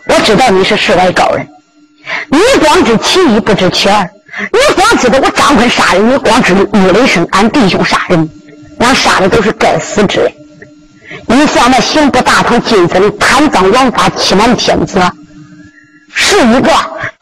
[0.06, 1.48] 我知道你是世外高人，
[2.30, 4.08] 你光知其一不知其二。
[4.52, 8.28] 你光知道我张坤杀人，你光知岳雷声俺弟兄杀人，
[8.78, 10.32] 俺杀的都是该死之人。
[11.26, 15.00] 你像那刑部大堂金子贪赃枉法欺瞒天子，
[16.14, 16.68] 是一个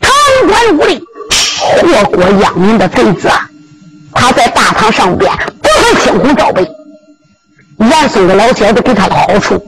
[0.00, 0.10] 贪
[0.48, 1.00] 官污吏、
[1.66, 3.28] 祸国殃民的贼子。
[4.14, 5.30] 他在大堂上边
[5.62, 6.66] 不会青红照背，
[7.78, 9.62] 严嵩的老小子给他的好处。”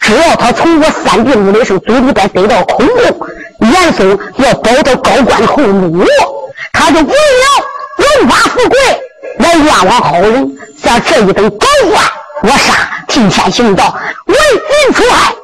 [0.00, 6.06] 只要他从我三弟母的生嘴里边得到口供，严嵩要保到高官厚禄，
[6.72, 7.44] 他就为了
[7.96, 8.78] 荣华富贵
[9.38, 10.56] 来冤枉好人。
[10.82, 12.02] 像这一等高官，
[12.44, 13.94] 我杀替天行道，
[14.24, 15.34] 为民除害。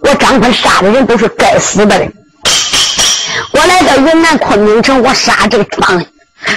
[0.00, 2.10] 我张坤杀的人都是该死的人。
[3.52, 6.06] 我来到云南昆明城，我杀这个方恩，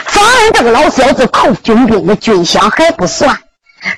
[0.05, 3.37] 方恩这个老小子扣军兵的军饷还不算。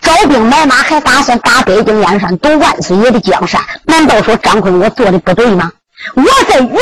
[0.02, 3.62] 招兵买马，还打算打北京燕山，夺万岁爷的江山。
[3.86, 5.72] 难道说张坤我做的不对吗？
[6.16, 6.82] 我在云南，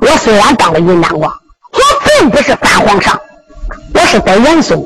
[0.00, 1.30] 我虽然当了云南王，
[1.72, 1.80] 我
[2.20, 3.20] 并不是反皇上，
[3.92, 4.82] 我是得严嵩，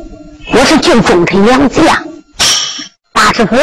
[0.53, 1.85] 我是救忠臣良将。
[3.13, 3.57] 大师傅，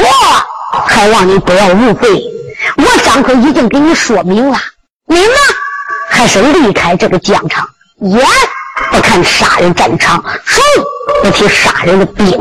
[0.87, 2.09] 还望你不要误会，
[2.77, 4.57] 我张坤已经给你说明了，
[5.07, 5.33] 你呢，
[6.15, 7.67] 还是离开这个疆场，
[7.99, 8.25] 眼
[8.89, 10.61] 不看杀人战场，手。
[11.21, 12.39] 不提杀人的兵刃，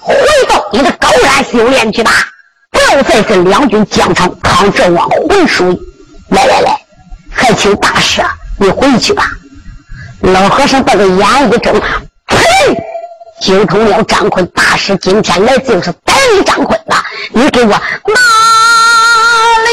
[0.00, 0.14] 回
[0.48, 2.10] 到你的高山修炼去吧！
[2.70, 5.66] 不要再跟两军疆场抗这汪混水！
[6.30, 6.80] 来来来，
[7.30, 9.30] 还请大师啊，你回去吧。
[10.22, 11.78] 老和尚把个眼一睁，
[12.26, 12.38] 呸！
[13.40, 16.96] 惊动了张坤大师，今天来就是逮你张坤的，
[17.32, 17.80] 你给我拿！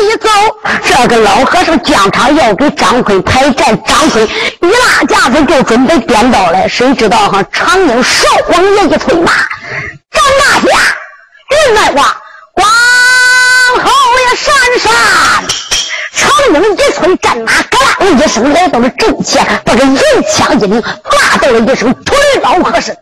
[0.03, 0.29] 一走，
[0.83, 7.43] 这个老和尚疆场要给张坤排战，张坤一拉架子就准备颠倒了，谁知道哈？
[7.51, 9.31] 长英少王爷一催马，
[10.11, 10.77] 张大侠，
[11.49, 12.17] 云来话，
[12.55, 14.91] 往后也闪闪。
[16.13, 19.97] 长英一催战马，嘎啦一声来到了阵前，把这银
[20.29, 22.95] 枪一领，骂道了一声：“退，老和尚！”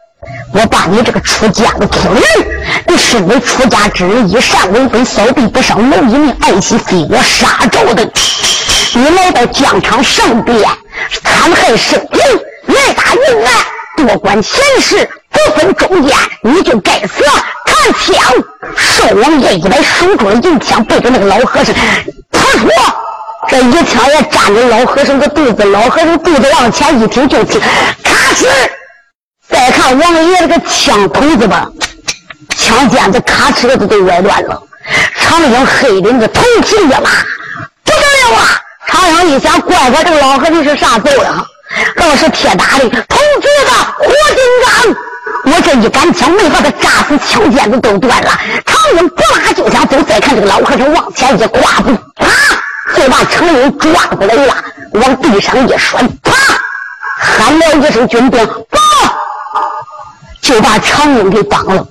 [0.54, 2.22] 我把你这个出家的听人，
[2.88, 8.10] 你身为出家之人，以善为本，扫地不伤蝼蚁命，爱惜非我杀招的。
[8.94, 10.58] 你来到疆场上边，
[11.22, 12.22] 残害生灵，
[12.68, 17.24] 来打云南，多管闲事，不分忠奸，你就该死！
[17.66, 18.16] 看枪！
[18.78, 21.76] 寿王爷一来，手中的银枪对着那个老和尚，
[22.32, 22.70] 他说
[23.50, 27.68] ：“这一枪也扎着老和尚的肚子，老和尚肚子往前一挺，就挺咔
[28.34, 28.48] 哧。
[29.56, 31.66] 再看王爷这个枪筒子吧，
[32.58, 34.62] 枪尖子咔哧子都歪断了。
[35.18, 37.00] 长英黑领子头皮一拉，
[37.86, 38.60] 不得了啊！
[38.86, 41.42] 长英一想，怪怪这个老和尚是啥揍呀？
[41.96, 44.96] 老是铁打的铜锤子，火金刚。
[45.46, 48.32] 我这一杆枪没把他扎死，枪尖子都断了。
[48.66, 52.28] 长英不拉就想走，再看这个老和尚往前一跨步，啪，
[52.94, 54.54] 就把长英抓过来了，
[54.96, 56.34] 往地上一摔，啪，
[57.18, 58.80] 喊了一声：“军兵，报！”
[60.46, 61.84] 就把常勇给绑了。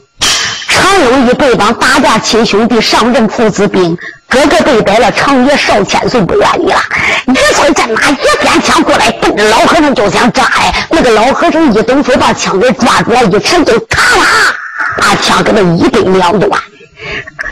[0.69, 3.99] 常勇一被绑，打架亲兄弟上阵父子兵，
[4.29, 6.81] 哥哥被逮了，常爷少千岁不愿意了。
[7.27, 10.73] 一催战马，一鞭枪过来，奔着老和尚就想扎哎。
[10.89, 14.55] 那个老和尚一动手，把枪给抓住了，一沉就咔啦，
[14.99, 16.49] 把枪给他一对两断。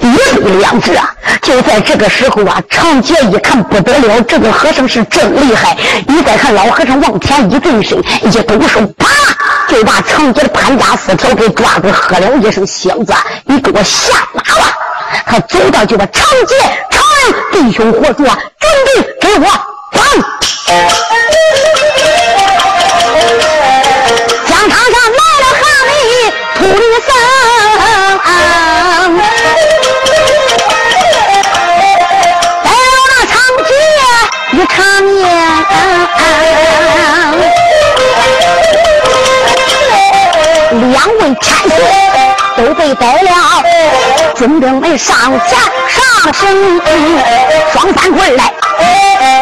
[0.00, 1.14] 一对两指啊！
[1.42, 5.76] 就在这个时候啊，长杰一看不得了，这个和尚是真厉害。
[6.06, 9.08] 你再看老和尚往前一转身，一动手，啪，
[9.68, 14.78] 就把长杰的潘家四条给抓住，喝了一声：“小子，你给我下马吧！”
[15.26, 16.54] 他走到就把长杰、
[16.90, 17.02] 长
[17.52, 18.26] 弟兄伙说：“准
[18.86, 19.46] 备给我
[19.92, 20.04] 放！”
[41.22, 41.70] 两位差事
[42.56, 43.30] 都被逮了，
[44.34, 45.16] 军兵们上
[45.48, 45.56] 前
[45.88, 46.82] 上身，
[47.72, 48.52] 双三棍来，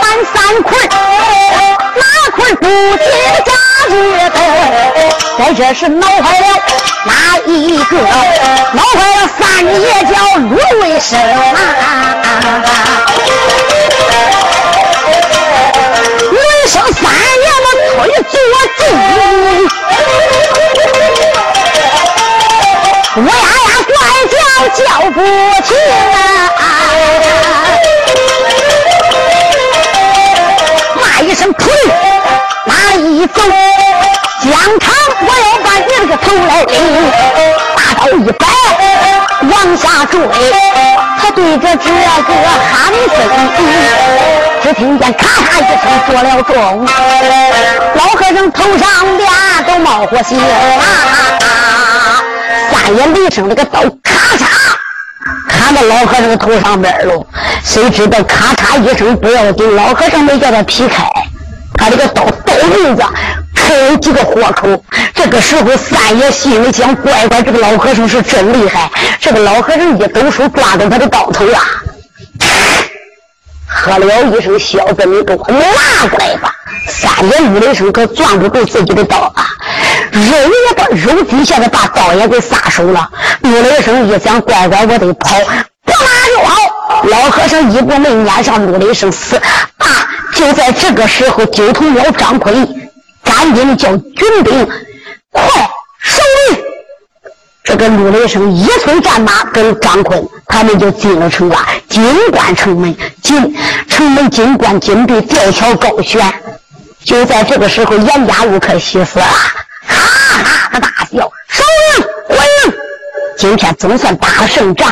[0.03, 0.05] 搬
[0.35, 0.75] 三棍，
[1.97, 2.05] 哪
[2.37, 3.07] 棍不进
[3.47, 3.53] 家
[3.89, 3.93] 日
[4.29, 4.37] 头？
[5.39, 6.47] 在这时闹坏了
[7.07, 7.97] 哪一个？
[8.73, 10.51] 闹坏了三爷叫陆
[10.83, 11.57] 卫生啊！
[16.67, 17.03] 生三
[17.41, 17.67] 爷的
[17.97, 18.33] 推坐
[18.77, 18.81] 住，
[23.17, 23.35] 乌鸦呀，
[23.89, 23.97] 怪
[24.31, 24.39] 叫
[24.85, 25.19] 叫不
[25.63, 25.77] 停
[26.15, 26.15] 啊！
[30.95, 31.73] 骂一声，腿
[32.67, 33.43] 哪里一走，
[34.45, 36.73] 江场我要把你的头来领。
[37.75, 38.47] 大刀一摆，
[39.43, 40.15] 往下坠。
[41.19, 41.99] 他对着这个
[42.71, 43.19] 喊声，
[44.63, 46.87] 只听见咔嚓一声，做了钟。
[47.97, 48.87] 老和尚头上
[49.17, 49.29] 边
[49.67, 50.39] 都冒火星。
[52.71, 54.47] 三眼雷声那个刀咔嚓
[55.49, 57.27] 砍到老和尚的头上边了，
[57.63, 61.05] 谁知道咔嚓一声不要紧，老和尚没叫他劈开。
[61.75, 63.03] 他这个刀刀刃子
[63.55, 68.91] 开有几个豁口，这个时候三爷心里想：乖乖，这个老和尚是真厉害。
[69.21, 71.61] 这个老和尚一抖手抓住他的刀头啊，
[73.73, 76.53] 喝了一声：“小子，你给我拿过来吧！”
[76.89, 79.47] 三爷呜的一声，可攥不住自己的刀啊，
[80.13, 83.09] 肉也把肉底下的把刀也给撒手了。
[83.43, 85.37] 呜了一声，一想：“乖乖，我得跑，
[85.85, 89.41] 不拉就跑。”老和尚一步没撵上，呜了一声：“死！”
[90.35, 92.53] 就在这个时候，九头鸟张奎
[93.23, 94.69] 赶紧叫军兵
[95.31, 95.43] 快
[96.01, 96.70] 收兵。
[97.71, 101.57] 这个陆雷声一催战马，跟张坤他们就进了城了。
[101.89, 102.03] 金
[102.33, 102.93] 关城门，
[103.23, 103.57] 金
[103.89, 106.21] 城门金关金壁吊桥高悬。
[107.05, 109.25] 就在这个时候，严家路可喜死了，
[109.87, 111.31] 哈哈的大笑。
[111.49, 112.75] 收营回营，
[113.39, 114.89] 今天总算打了胜仗。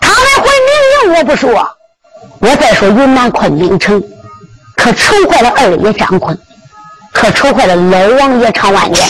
[0.00, 0.48] 他们回
[1.04, 1.68] 明营，我不说，
[2.38, 4.02] 我再说云南昆明城。
[4.74, 6.38] 可愁坏了二爷张坤，
[7.12, 9.06] 可愁坏了老王爷常万年。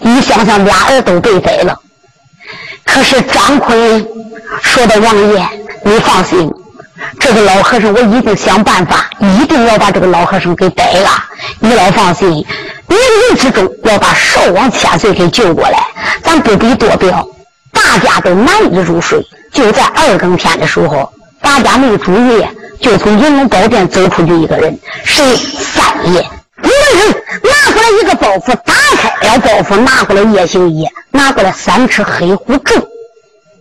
[0.00, 1.80] 你想想，俩儿都被宰了。
[2.90, 4.04] 可是张坤
[4.62, 5.48] 说的王爷，
[5.84, 6.50] 你放心，
[7.20, 11.10] 这个老和尚我一定想办法，一定要把这个老和尚给逮了。
[11.60, 12.28] 你老放心，
[12.88, 15.78] 冥冥之中要把寿王千岁给救过来。
[16.22, 17.24] 咱不必多表，
[17.72, 19.24] 大家都难以入睡。
[19.52, 22.44] 就在二更天的时候，大家没注意。
[22.80, 26.24] 就从银龙宝殿走出去一个人，是三爷。
[26.62, 32.74] 一个人拿过来一个包袱，打开了包袱，拿过来夜行衣，拿过来三尺黑虎咒，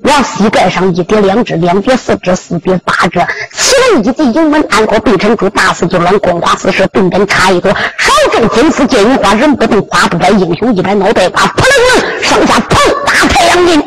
[0.07, 3.19] 往膝盖上一叠，两只，两叠四只，四叠八只。
[3.53, 7.71] 七人一级，营门安国，背沉珠，大肆就乱，光华四射，顿顿插一朵。
[7.71, 12.77] 少正金丝剑影花，人不动，花不摆，英雄一摆，脑袋瓜，扑棱棱，上下砰。
[13.29, 13.83] 太阳镜，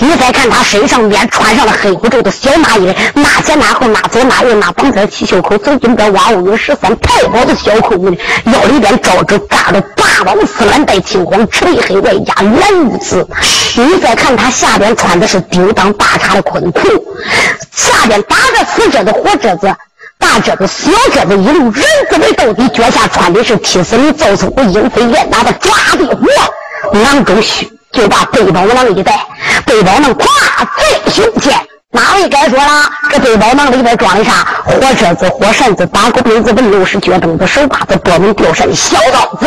[0.00, 8.16] 你再看他身上边穿上了黑虎皱的小麻衣，那前那后，那左那右，那绑在七袖口，走进边挖五有十三太保的小扣子，
[8.46, 13.26] 腰里边罩着扎着八王丝蓝带青黄赤黑外加蓝玉丝。
[13.76, 16.80] 你再看他下边穿的是低丢裆大叉的昆裤，
[17.70, 19.72] 下边打着死褶子火褶子
[20.18, 26.26] 大褶子小褶子一路人字为到底，脚下穿的是踢死你造出鹰飞燕打的抓地虎，
[26.98, 27.70] 囊中须。
[27.92, 29.20] 就把背包囊一带，
[29.66, 30.24] 背包囊挎
[31.04, 31.54] 在胸前。
[31.90, 32.90] 哪位该说了？
[33.10, 34.46] 这背包囊里边装的啥？
[34.64, 39.46] 火车子、火扇子、打狗鞭子、文六是脚蹬子、手把子、多门吊扇的、小刀子。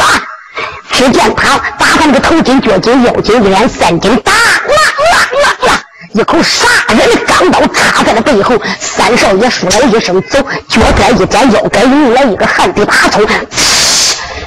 [0.91, 4.31] 只见他打上个头巾、脚巾、腰巾，一连三斤大，
[6.15, 8.55] 一口杀人的钢刀插在了背后。
[8.79, 10.39] 三少爷说了一声走，
[10.69, 13.27] 脚盖一沾，腰盖引来一个旱地大冲。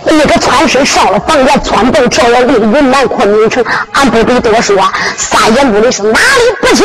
[0.07, 3.63] 那个窜身上了房檐，窜蹦跳跃，离云南昆明城，
[3.93, 4.83] 俺不必多说。
[5.19, 6.85] 三爷怒的是哪里不去？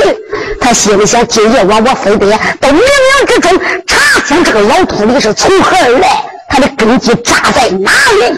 [0.60, 2.30] 他心里想：今夜晚我非得
[2.60, 3.58] 到冥冥之中
[3.88, 8.38] 查清这个老秃驴是从何而来，他的根基扎在哪里。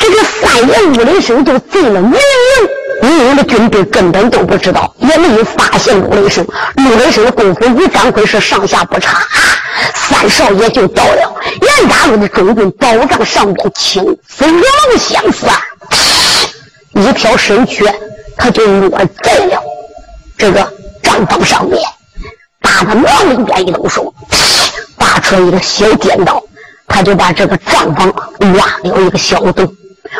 [0.00, 2.83] 这个三爷怒的声就进了冥营。
[3.04, 6.42] 明营的军队根本都不知道，也没有发现陆雷声。
[6.76, 9.18] 陆雷声的功夫与张奎是上下不差。
[9.94, 14.62] 三少爷就到了严家路的中军宝帐上边，青丝龙
[14.98, 15.46] 相似，
[16.94, 17.84] 一条身躯
[18.38, 19.62] 他就落在了
[20.38, 20.66] 这个
[21.02, 21.78] 帐房上面。
[22.62, 24.14] 大他往里边一动手，
[24.96, 26.42] 拔出一个小尖刀，
[26.88, 28.08] 他就把这个帐房
[28.54, 29.70] 挖了一个小洞。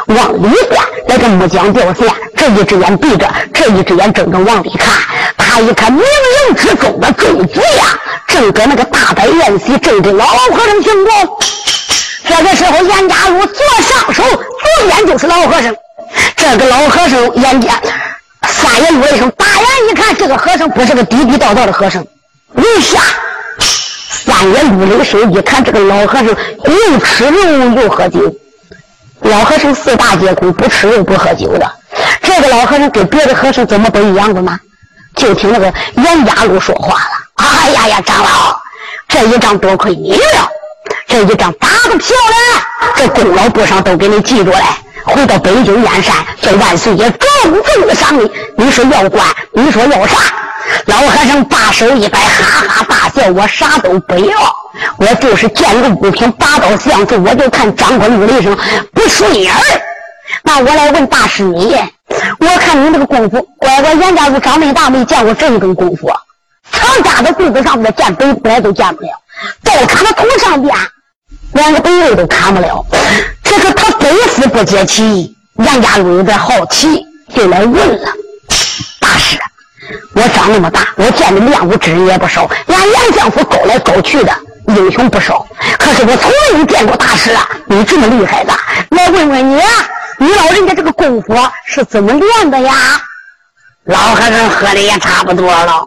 [0.07, 4.89] 往里边那个木匠吊线，这一只眼闭着，这一只眼睁着往里看。
[5.37, 11.39] 他一看冥冥之中的众子呀，正搁那个大摆宴席，正给老和尚行过。
[12.27, 15.75] 这个时候，严家禄左上手，左边就是老和尚。
[16.37, 17.81] 这个老和尚严家
[18.43, 22.05] 三爷怒一声，大眼一看，这个和尚不是个地地道道的和尚。
[22.57, 23.01] 一下，
[23.59, 28.21] 三爷怒了一声，一看这个老和尚又吃肉又喝酒。
[29.25, 31.71] 老和尚四大皆空，不吃肉不喝酒的。
[32.23, 34.59] 这个老和尚跟别的和尚怎么不一样的吗？
[35.17, 38.61] 就听那个严家禄说话了：“哎呀呀，长老，
[39.09, 40.49] 这一仗多亏你了，
[41.07, 44.65] 这一仗打得漂亮，这功劳簿上都给你记住了。
[45.05, 48.31] 回到北京燕山，叫万岁爷重重的赏你。
[48.57, 50.17] 你说要官，你说要啥？
[50.87, 54.37] 老和尚把手一摆，哈哈大笑：“我啥都不要，
[54.97, 58.57] 我就是见个物品拔刀相助，我就看张坤武的一生
[58.95, 59.61] 不顺眼儿。
[60.43, 61.77] 那我来问大师你，
[62.41, 66.11] 我看你这个功夫，乖乖严家路长那么大没见过这一根功夫，
[66.73, 69.11] 长家的柜子上面见北来都见不了，
[69.63, 70.75] 刀砍到头上边，
[71.53, 72.85] 连个北位都砍不了。
[73.45, 78.09] 这个他非死不解气，杨家路有点好奇，就来问了
[78.99, 79.39] 大师。
[80.15, 84.33] 我长那么大，我见的练武之人也不少，连杨相府勾来勾去的
[84.69, 85.47] 英雄不少。
[85.79, 87.47] 可是我从来没见过大师啊！
[87.67, 88.53] 你这么厉害的，
[88.91, 89.61] 来问问你，
[90.19, 91.37] 你老人家这个功夫
[91.67, 92.73] 是怎么练的呀？
[93.85, 95.87] 老和尚喝的也差不多了，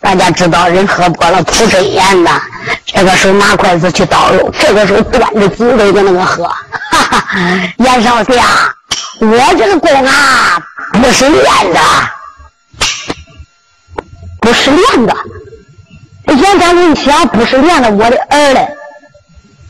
[0.00, 2.40] 大家知道人喝多了吐真言呐。
[2.84, 6.44] 这个时候拿筷子去倒肉，这个时候端着酒杯在那个喝。
[6.44, 7.24] 哈哈，
[7.78, 8.44] 严少侠，
[9.20, 10.60] 我这个功啊
[10.92, 11.80] 不是练的。
[14.40, 15.14] 不是练的，
[16.28, 18.66] 严家人想不是练的，我的儿嘞，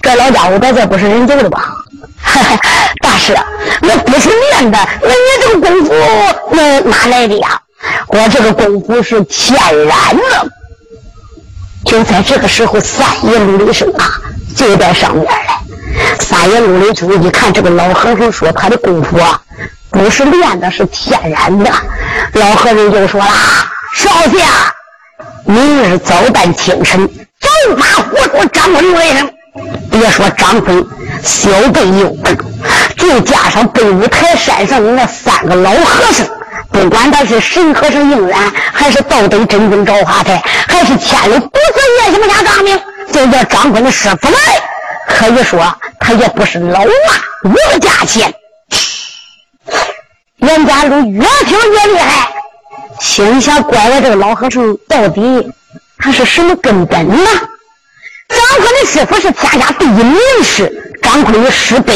[0.01, 1.75] 这老家伙在这不是人揍的吧？
[3.03, 3.37] 大师，
[3.81, 5.93] 那不是练的，那你这个功夫
[6.53, 7.61] 那哪来的呀？
[8.09, 10.51] 我这个功夫是天然的。
[11.85, 14.21] 就在这个时候，三爷陆立生啊，
[14.57, 15.63] 就在上面了。
[16.19, 19.41] 三爷陆立生一看这个老和尚说他的功夫啊，
[19.91, 21.71] 不是练的，是天然的。
[22.33, 23.27] 老和尚就说啦。
[23.95, 24.75] 少侠，
[25.45, 27.09] 明日早旦清晨，
[27.41, 29.31] 走马火捉张坤为生。
[29.91, 30.87] 别说张坤
[31.23, 32.37] 小辈又笨，
[32.97, 36.27] 再加上北五台山上的那三个老和尚，
[36.81, 38.41] 不管他是神和尚应然，
[38.73, 42.81] 还是道德真君赵华台，还是千里不死叶什么家张明，
[43.13, 44.39] 就叫张坤的师傅来，
[45.09, 45.61] 可以说
[45.99, 48.33] 他也不是老马无价钱。
[50.37, 52.29] 袁家路越听越厉害。
[53.01, 55.51] 心想：怪我这个老和尚到底
[55.99, 57.29] 他是什么根本呢？
[58.29, 61.93] 张坤的师傅是天下第一名士，张坤的师伯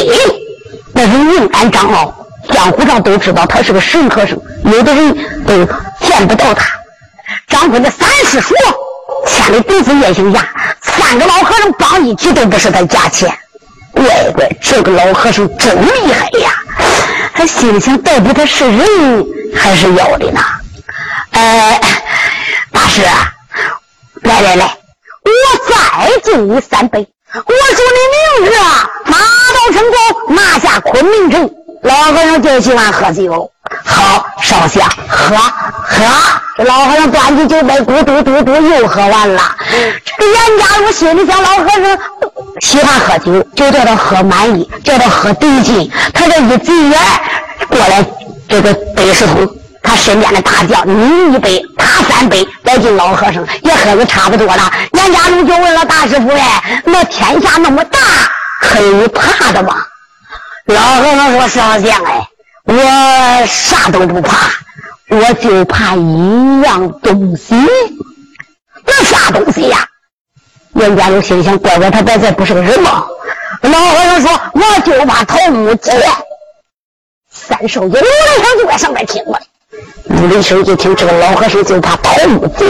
[0.93, 2.13] 那是硬安长老，
[2.49, 5.15] 江湖上都知道他是个神和尚，有的人
[5.45, 5.65] 都
[6.05, 6.65] 见不到他。
[7.47, 8.53] 张坤的三师叔，
[9.27, 10.45] 千里弟子叶行家，
[10.81, 13.33] 三个老和尚绑一起都不是他价钱。
[13.91, 14.03] 乖
[14.35, 16.51] 乖，这个老和尚真厉害呀！
[17.33, 19.25] 他心里想：到底他是人
[19.55, 20.41] 还是妖的呢？
[21.31, 21.79] 哎，
[22.71, 23.01] 大师，
[24.21, 25.31] 来来来，我
[25.69, 27.07] 再敬你三杯。
[27.33, 27.85] 我说
[28.39, 28.55] 你明日，
[29.05, 31.49] 马到成功，拿下昆明城。
[31.83, 33.51] 老和尚就喜欢喝酒，
[33.85, 36.03] 好，少侠喝喝。
[36.55, 39.41] 这老和尚端起酒杯，咕嘟嘟嘟又喝完了。
[39.69, 41.97] 这个严家如心里想，老和尚
[42.61, 45.91] 喜欢喝酒，就叫他喝满意，叫他喝得劲。
[46.13, 46.99] 他这一急眼
[47.67, 48.05] 过来，
[48.47, 49.47] 这个北石通。
[49.85, 54.71] 他身边的大将，你一杯，他三杯，再敬老和尚也喝的差不多了。
[54.93, 57.99] 严家龙就问了大师傅：“哎，那天下那么大，
[58.61, 59.75] 可有怕的吗？”
[60.65, 62.27] 老和尚说：“少将哎，
[62.65, 64.49] 我啥都不怕，
[65.09, 67.53] 我就怕一样东西。
[68.85, 69.85] 那啥东西呀？”
[70.75, 73.05] 严家龙心想：“乖乖，他在这不是个人吗？”
[73.61, 76.01] 老和尚说：“我就怕桃木剑。”
[77.29, 79.39] 三少爷刘来生就在上面听了。
[80.05, 82.67] 陆离生一听这个老和尚就怕桃木剑，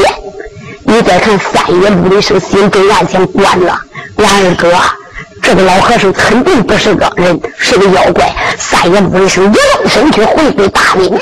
[0.84, 3.80] 你再看三爷陆离生心中暗想：关了，
[4.18, 4.72] 俺二哥，
[5.42, 8.34] 这个老和尚肯定不是个人，是个妖怪。
[8.58, 11.20] 三爷陆离生一动身去回归大明营，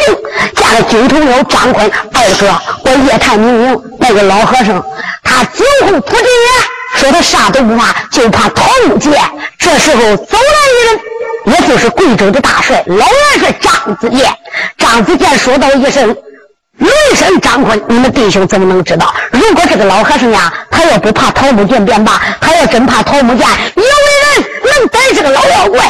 [0.55, 4.83] 见了军统领张坤二哥，我夜探明营，那个老和尚
[5.23, 9.13] 他酒后吐真言，说他啥都不怕，就怕桃木剑。
[9.57, 10.99] 这时候走来一人。
[11.43, 14.31] 也就是贵州的大帅老元帅张子健，
[14.77, 16.15] 张子健说道一声
[16.81, 19.13] ：“雷神张坤，你们弟兄怎么能知道？
[19.31, 25.85] 如果这个老和尚呀，他要不怕桃木剑便罢，他要真怕桃木剑，有的人能逮这个老妖怪。”